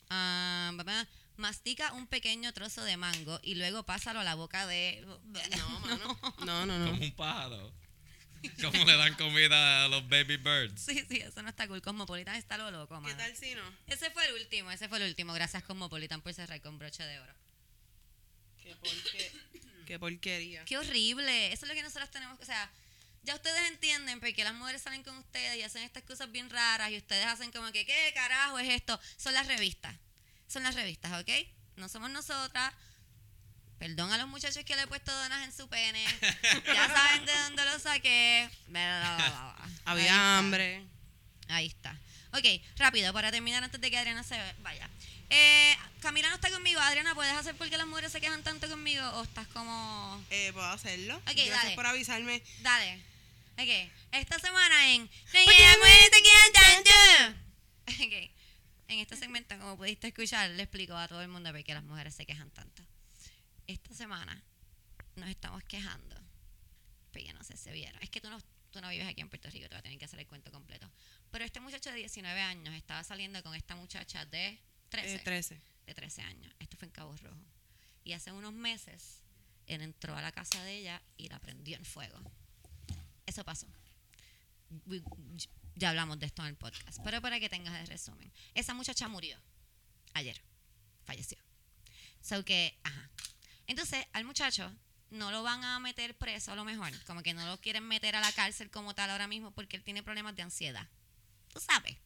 [0.08, 5.06] Papá, mastica un pequeño trozo de mango y luego pásalo a la boca de...
[5.58, 6.20] No, mano.
[6.46, 6.92] No, no, no.
[6.92, 7.74] Como un pájaro.
[8.62, 10.82] ¿Cómo le dan comida a los baby birds?
[10.82, 11.82] Sí, sí, eso no está cool.
[11.82, 13.18] Cosmopolitan está lo loco, ¿Qué mano.
[13.18, 13.64] tal si no?
[13.88, 15.34] Ese fue el último, ese fue el último.
[15.34, 17.34] Gracias Cosmopolitan por cerrar con broche de oro.
[18.62, 19.32] Qué, porque-
[19.88, 20.66] Qué porquería.
[20.66, 21.52] Qué horrible.
[21.54, 22.38] Eso es lo que nosotros tenemos.
[22.40, 22.70] O sea,
[23.28, 26.90] ya ustedes entienden porque las mujeres salen con ustedes y hacen estas cosas bien raras
[26.92, 28.98] y ustedes hacen como que, ¿qué carajo es esto?
[29.18, 29.94] Son las revistas.
[30.48, 31.30] Son las revistas, ¿ok?
[31.76, 32.74] No somos nosotras.
[33.80, 36.06] Perdón a los muchachos que le he puesto donas en su pene.
[36.74, 38.50] Ya saben de dónde lo saqué.
[39.86, 40.86] Había hambre.
[41.50, 41.98] Ahí está.
[42.32, 42.46] Ok,
[42.78, 44.90] rápido, para terminar antes de que Adriana se vaya.
[45.30, 46.80] Eh, Camila no está conmigo.
[46.80, 49.06] Adriana, ¿puedes hacer por qué las mujeres se quejan tanto conmigo?
[49.16, 50.24] ¿O estás como...?
[50.30, 51.18] Eh, ¿Puedo hacerlo?
[51.18, 51.76] Ok, Gracias dale.
[51.76, 52.42] por avisarme.
[52.62, 53.17] Dale.
[53.60, 55.08] Ok, esta semana en...
[55.08, 56.92] ¿Por qué las mujeres se quejan tanto?
[57.90, 58.32] Ok,
[58.90, 61.84] en este segmento, como pudiste escuchar, le explico a todo el mundo por qué las
[61.84, 62.84] mujeres se quejan tanto.
[63.66, 64.44] Esta semana
[65.16, 66.16] nos estamos quejando.
[67.12, 68.02] Pero no sé si vieron.
[68.04, 68.38] Es que tú no,
[68.70, 70.52] tú no vives aquí en Puerto Rico, te voy a tener que hacer el cuento
[70.52, 70.90] completo.
[71.32, 75.62] Pero este muchacho de 19 años estaba saliendo con esta muchacha de 13 Eh, 13.
[75.88, 76.54] de 13 años.
[76.60, 77.42] Esto fue en Cabo Rojo.
[78.04, 79.24] Y hace unos meses,
[79.66, 82.22] él entró a la casa de ella y la prendió en fuego.
[83.28, 83.68] Eso pasó.
[85.76, 87.00] Ya hablamos de esto en el podcast.
[87.04, 88.34] Pero para que tengas el resumen.
[88.56, 89.40] Esa muchacha murió
[90.16, 90.42] ayer.
[91.06, 91.38] Falleció.
[92.22, 93.12] So que, ajá.
[93.68, 94.74] Entonces, al muchacho
[95.12, 96.92] no lo van a meter preso a lo mejor.
[97.06, 99.84] Como que no lo quieren meter a la cárcel como tal ahora mismo porque él
[99.84, 100.90] tiene problemas de ansiedad.
[101.54, 101.98] Tú sabes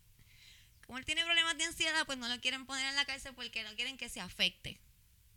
[0.92, 3.64] como él tiene problemas de ansiedad, pues no lo quieren poner en la cárcel porque
[3.64, 4.78] no quieren que se afecte.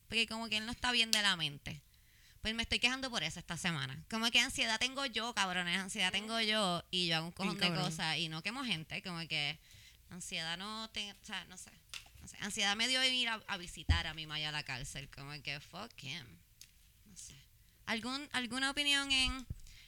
[0.09, 1.81] Porque como que él no está bien de la mente.
[2.45, 4.05] Pues me estoy quejando por eso esta semana.
[4.11, 7.71] Como que ansiedad tengo yo, cabrones, ansiedad tengo yo y yo hago un cojón de
[7.71, 9.59] cosas y no quemo gente, como que
[10.11, 11.71] ansiedad no te, o sea, no sé,
[12.21, 12.37] no sé.
[12.41, 15.59] Ansiedad me dio ir a, a visitar a mi Maya a la cárcel, como que
[15.59, 16.23] fuck him.
[17.07, 17.33] No sé.
[17.87, 19.47] ¿Algún, ¿Alguna opinión en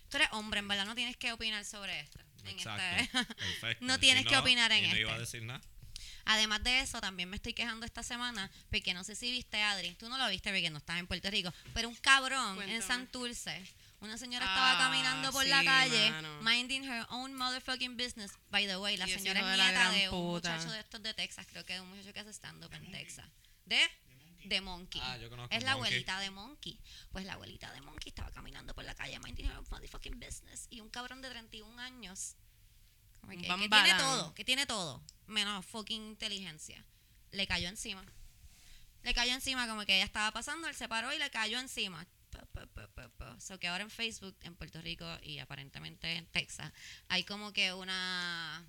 [0.08, 2.20] Tú eres hombre, en verdad no tienes que opinar sobre esto.
[2.44, 2.82] en Exacto.
[3.20, 3.84] este- Perfecto.
[3.84, 5.20] No tienes que opinar en y no iba a este.
[5.20, 5.60] decir nada.
[6.26, 9.94] Además de eso, también me estoy quejando esta semana, porque no sé si viste, Adri,
[9.94, 12.82] tú no lo viste porque no estás en Puerto Rico, pero un cabrón en Cuéntame.
[12.82, 13.64] Santurce,
[14.00, 16.42] una señora estaba Ah, caminando por sí, la calle, mano.
[16.42, 18.32] minding her own motherfucking business.
[18.50, 20.52] By the way, la señora es de nieta gran de un puta.
[20.52, 23.26] muchacho de estos de Texas, creo que es un muchacho que hace stand-up en Texas.
[23.64, 23.80] ¿De?
[24.44, 25.00] De Monkey.
[25.04, 25.88] Ah, yo conozco es la Monkey.
[25.90, 26.80] abuelita de Monkey.
[27.10, 30.66] Pues la abuelita de Monkey estaba caminando por la calle, minding her own motherfucking business,
[30.70, 32.36] y un cabrón de 31 años
[33.26, 36.84] como que, tiene todo, que tiene todo, menos fucking inteligencia.
[37.32, 38.04] Le cayó encima.
[39.02, 42.06] Le cayó encima como que ella estaba pasando, él se paró y le cayó encima.
[43.38, 46.72] So que ahora en Facebook, en Puerto Rico y aparentemente en Texas,
[47.08, 48.64] hay como que una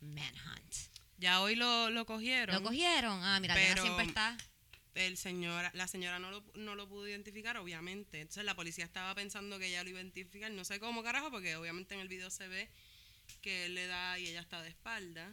[0.00, 0.74] manhunt.
[1.18, 2.54] Ya hoy lo, lo cogieron.
[2.54, 3.22] ¿Lo cogieron?
[3.22, 4.36] Ah, mira, Pero- siempre está.
[4.94, 8.20] el señora, la señora no lo, no lo pudo identificar, obviamente.
[8.20, 10.50] Entonces la policía estaba pensando que ella lo iba a identificar.
[10.50, 12.70] No sé cómo carajo, porque obviamente en el video se ve
[13.46, 15.32] que él le da y ella está de espalda.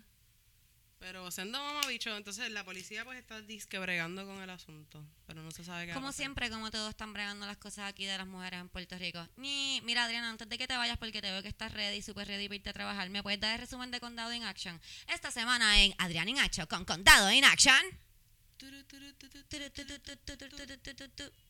[0.99, 5.49] Pero siendo mamabicho, entonces la policía pues está disque bregando con el asunto, pero no
[5.49, 8.59] se sabe qué Como siempre, como todos están bregando las cosas aquí de las mujeres
[8.59, 9.27] en Puerto Rico.
[9.35, 12.27] Ni, mira Adriana, antes de que te vayas porque te veo que estás ready, super
[12.27, 14.79] ready para irte a trabajar, ¿me puedes dar el resumen de Condado in Action?
[15.07, 17.81] Esta semana en Adriana in Action con Condado in Action.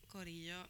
[0.08, 0.70] Corillo.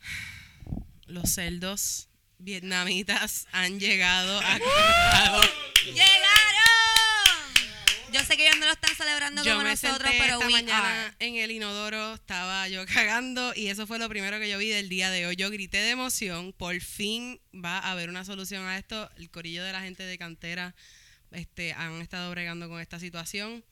[1.06, 2.11] Los celdos
[2.42, 4.58] vietnamitas han llegado a.
[5.86, 6.42] ¡Llegaron!
[8.12, 10.46] Yo sé que ellos no lo están celebrando Yo como me nosotros, senté pero esta
[10.46, 11.14] we mañana are.
[11.20, 14.90] en el inodoro, estaba yo cagando y eso fue lo primero que yo vi del
[14.90, 15.36] día de hoy.
[15.36, 19.10] Yo grité de emoción, por fin va a haber una solución a esto.
[19.16, 20.74] El corillo de la gente de cantera
[21.30, 23.64] este, han estado bregando con esta situación.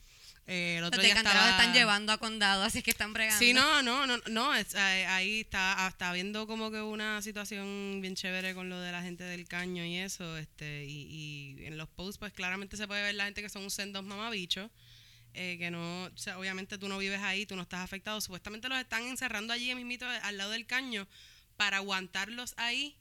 [0.52, 3.38] Eh, el Los otro día estaba- están llevando a Condado, así que están bregando.
[3.38, 8.00] Sí, no, no, no, no, es- eh, ahí está, está habiendo como que una situación
[8.02, 11.78] bien chévere con lo de la gente del caño y eso, este, y, y en
[11.78, 14.70] los posts pues claramente se puede ver la gente que son un sendos mamabichos,
[15.34, 18.68] eh, que no, o sea, obviamente tú no vives ahí, tú no estás afectado, supuestamente
[18.68, 21.06] los están encerrando allí mismito al lado del caño
[21.56, 22.96] para aguantarlos ahí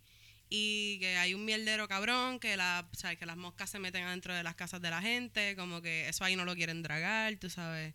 [0.50, 4.04] y que hay un mierdero cabrón, que, la, o sea, que las moscas se meten
[4.04, 7.36] adentro de las casas de la gente, como que eso ahí no lo quieren dragar,
[7.38, 7.94] tú sabes.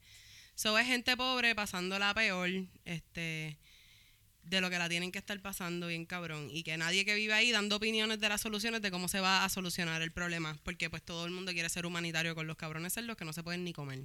[0.55, 2.49] So es gente pobre pasándola peor,
[2.85, 3.59] este,
[4.45, 6.49] de lo que la tienen que estar pasando bien cabrón.
[6.51, 9.45] Y que nadie que vive ahí dando opiniones de las soluciones de cómo se va
[9.45, 10.57] a solucionar el problema.
[10.63, 13.43] Porque pues todo el mundo quiere ser humanitario con los cabrones cerdos que no se
[13.43, 14.01] pueden ni comer.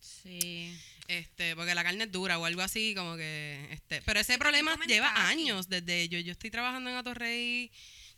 [0.00, 0.76] Sí.
[1.06, 4.74] Este, porque la carne es dura o algo así, como que, este, pero ese problema
[4.86, 7.70] lleva años desde yo, yo estoy trabajando en Atorrey,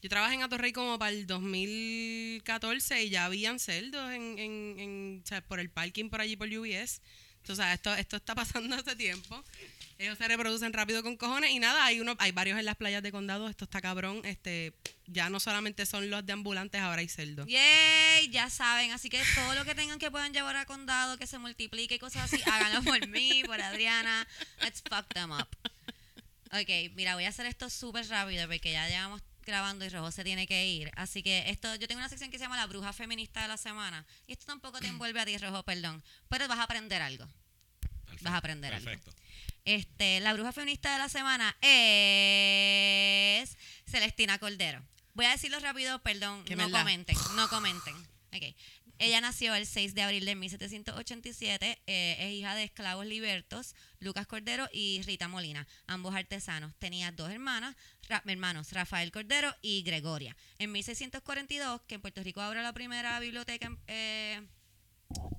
[0.02, 5.22] yo trabajé en Atorrey como para el 2014 y ya habían cerdos en, en, en
[5.24, 7.00] o sea, por el parking por allí por UBS.
[7.38, 9.42] Entonces, esto, esto está pasando hace tiempo.
[9.98, 13.02] Ellos se reproducen rápido con cojones y nada, hay uno, hay varios en las playas
[13.02, 14.74] de condado, esto está cabrón, este,
[15.06, 17.46] ya no solamente son los de ambulantes, ahora hay cerdos.
[17.46, 21.26] Yay, ya saben, así que todo lo que tengan que puedan llevar a condado, que
[21.26, 24.26] se multiplique y cosas así, háganlo por mí, por Adriana.
[24.60, 25.48] Let's fuck them up.
[26.52, 30.24] Ok, mira, voy a hacer esto súper rápido porque ya llevamos grabando y Rojo se
[30.24, 30.90] tiene que ir.
[30.96, 33.56] Así que esto, yo tengo una sección que se llama La Bruja Feminista de la
[33.56, 34.04] Semana.
[34.26, 36.02] Y esto tampoco te envuelve a ti, Rojo, perdón.
[36.28, 37.26] Pero vas a aprender algo.
[38.22, 38.90] Vas a aprender algo.
[39.66, 43.56] Este, la bruja feminista de la semana es
[43.86, 44.80] Celestina Cordero.
[45.14, 47.94] Voy a decirlo rápido, perdón, no comenten, no comenten.
[48.32, 48.54] Ok.
[48.98, 54.26] Ella nació el 6 de abril de 1787, eh, es hija de esclavos libertos, Lucas
[54.26, 56.72] Cordero y Rita Molina, ambos artesanos.
[56.78, 57.76] Tenía dos hermanas,
[58.08, 60.34] ra- hermanos, Rafael Cordero y Gregoria.
[60.58, 64.40] En 1642, que en Puerto Rico abre la primera biblioteca en- eh,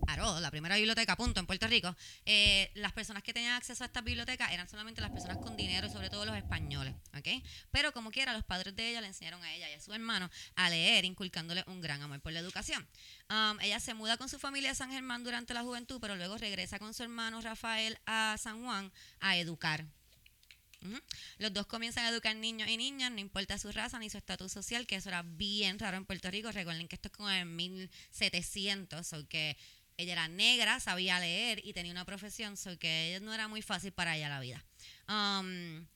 [0.07, 1.93] Aro, la primera biblioteca, punto, en Puerto Rico,
[2.25, 5.89] eh, las personas que tenían acceso a estas bibliotecas eran solamente las personas con dinero
[5.89, 7.27] sobre todo los españoles, ¿ok?
[7.71, 10.29] Pero como quiera, los padres de ella le enseñaron a ella y a su hermano
[10.55, 12.87] a leer, inculcándole un gran amor por la educación.
[13.29, 16.37] Um, ella se muda con su familia a San Germán durante la juventud, pero luego
[16.37, 19.85] regresa con su hermano Rafael a San Juan a educar.
[21.37, 24.51] Los dos comienzan a educar niños y niñas, no importa su raza ni su estatus
[24.51, 26.51] social, que eso era bien raro en Puerto Rico.
[26.51, 29.57] Recuerden que esto es como en 1700, o que
[29.97, 33.91] ella era negra, sabía leer y tenía una profesión, so que no era muy fácil
[33.91, 34.63] para ella la vida.
[35.09, 35.87] Um,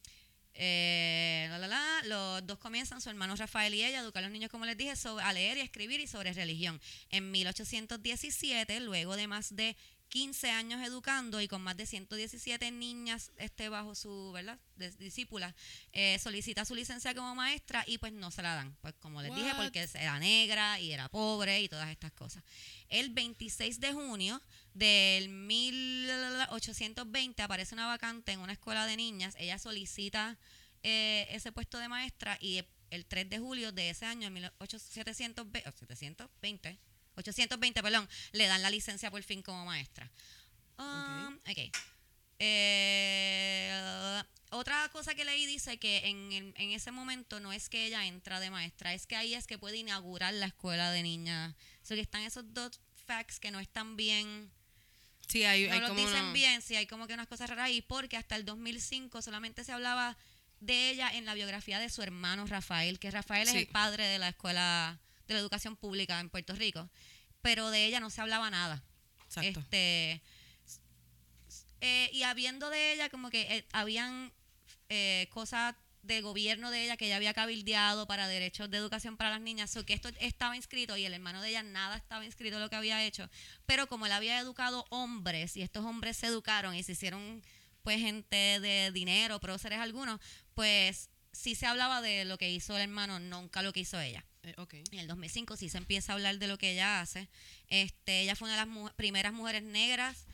[0.53, 4.27] eh, la, la, la, los dos comienzan, su hermano Rafael y ella, a educar a
[4.27, 6.81] los niños, como les dije, sobre, a leer y escribir y sobre religión.
[7.09, 9.77] En 1817, luego de más de
[10.11, 14.59] 15 años educando y con más de 117 niñas este, bajo su ¿verdad?
[14.75, 15.55] De- discípula,
[15.93, 18.75] eh, solicita su licencia como maestra y pues no se la dan.
[18.81, 22.43] Pues como les dije, porque era negra y era pobre y todas estas cosas.
[22.89, 24.41] El 26 de junio
[24.73, 29.33] del 1820 aparece una vacante en una escuela de niñas.
[29.39, 30.37] Ella solicita
[30.83, 35.63] eh, ese puesto de maestra y el 3 de julio de ese año, en 1820,
[35.65, 36.77] oh, 720,
[37.21, 40.09] 820, perdón, le dan la licencia por fin como maestra.
[40.77, 41.71] Um, ok.
[42.39, 47.85] Eh, otra cosa que leí dice que en, el- en ese momento no es que
[47.85, 51.55] ella entra de maestra, es que ahí es que puede inaugurar la escuela de niñas.
[51.83, 54.51] O que están esos dos facts que no están bien
[55.27, 57.49] Sí, hay, no hay lo como dicen una- bien, sí, hay como que unas cosas
[57.49, 60.17] raras ahí, porque hasta el 2005 solamente se hablaba
[60.59, 64.19] de ella en la biografía de su hermano Rafael, que Rafael es el padre de
[64.19, 66.89] la escuela de la educación pública en Puerto Rico,
[67.41, 68.83] pero de ella no se hablaba nada.
[69.25, 69.59] Exacto.
[69.61, 70.21] Este,
[71.81, 74.31] eh, y habiendo de ella, como que eh, habían
[74.89, 79.29] eh, cosas del gobierno de ella que ella había cabildeado para derechos de educación para
[79.29, 82.59] las niñas, so que esto estaba inscrito y el hermano de ella nada estaba inscrito
[82.59, 83.29] lo que había hecho,
[83.65, 87.43] pero como él había educado hombres y estos hombres se educaron y se hicieron
[87.83, 90.19] pues gente de dinero, próceres algunos,
[90.55, 94.25] pues sí se hablaba de lo que hizo el hermano, nunca lo que hizo ella.
[94.43, 94.55] Eh,
[94.91, 97.29] en el 2005 sí se empieza a hablar de lo que ella hace.
[97.67, 100.25] Este, ella fue una de las mu- primeras mujeres negras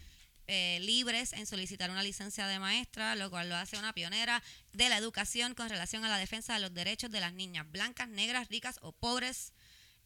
[0.48, 4.42] eh, libres en solicitar una licencia de maestra, lo cual lo hace una pionera
[4.72, 8.08] de la educación con relación a la defensa de los derechos de las niñas blancas,
[8.08, 9.52] negras, ricas o pobres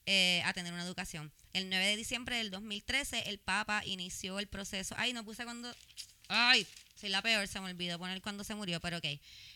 [0.07, 1.31] eh, a tener una educación.
[1.53, 4.95] El 9 de diciembre del 2013 el Papa inició el proceso.
[4.97, 5.71] Ay, no puse cuando...
[6.27, 9.05] Ay, soy la peor, se me olvidó poner cuando se murió, pero ok.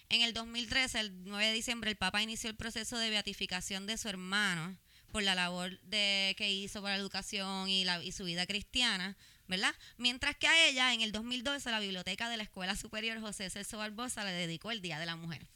[0.09, 3.97] En el 2013, el 9 de diciembre, el Papa inició el proceso de beatificación de
[3.97, 4.77] su hermano
[5.11, 9.15] por la labor de, que hizo para la educación y, la, y su vida cristiana,
[9.47, 9.73] ¿verdad?
[9.97, 13.77] Mientras que a ella, en el 2012, la biblioteca de la Escuela Superior José Celso
[13.77, 15.47] Barbosa le dedicó el Día de la Mujer.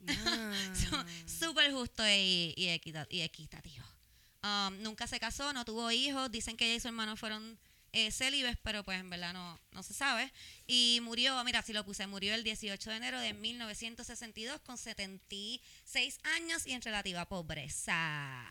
[0.74, 3.84] So, Súper justo y, y, equita- y equitativo.
[4.44, 6.30] Um, nunca se casó, no tuvo hijos.
[6.30, 7.58] Dicen que ella y su hermano fueron
[7.92, 10.30] eh, célibes, pero pues en verdad no, no se sabe.
[10.66, 16.18] Y murió, mira, si lo puse, murió el 18 de enero de 1962 con 76
[16.36, 18.44] años y en relativa pobreza.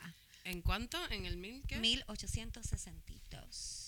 [0.44, 0.98] ¿En cuánto?
[1.10, 1.78] ¿En el mil qué?
[1.78, 3.84] 1862.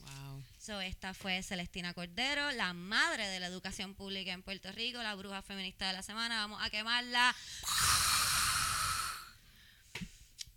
[0.00, 0.42] Wow.
[0.58, 5.14] So, esta fue Celestina Cordero, la madre de la educación pública en Puerto Rico, la
[5.14, 6.38] bruja feminista de la semana.
[6.38, 7.34] Vamos a quemarla.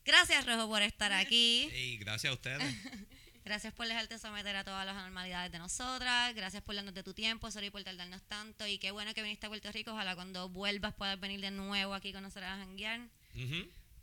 [0.06, 1.70] Gracias, Rojo, por estar aquí.
[1.74, 2.64] Y gracias a ustedes.
[3.50, 6.36] Gracias por dejarte someter a todas las anormalidades de nosotras.
[6.36, 7.50] Gracias por darnos de tu tiempo.
[7.50, 8.68] Sorry por tardarnos tanto.
[8.68, 9.90] Y qué bueno que viniste a Puerto Rico.
[9.92, 13.10] Ojalá cuando vuelvas puedas venir de nuevo aquí con nosotras a janguear.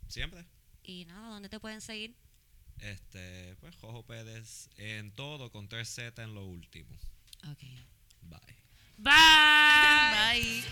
[0.09, 0.43] Siempre.
[0.83, 2.13] Y nada, ¿dónde te pueden seguir?
[2.81, 6.93] Este, pues Jojo Pérez en todo con 3Z en lo último.
[7.49, 7.61] Ok.
[8.23, 8.39] Bye.
[8.97, 9.13] Bye.
[10.41, 10.63] Bye.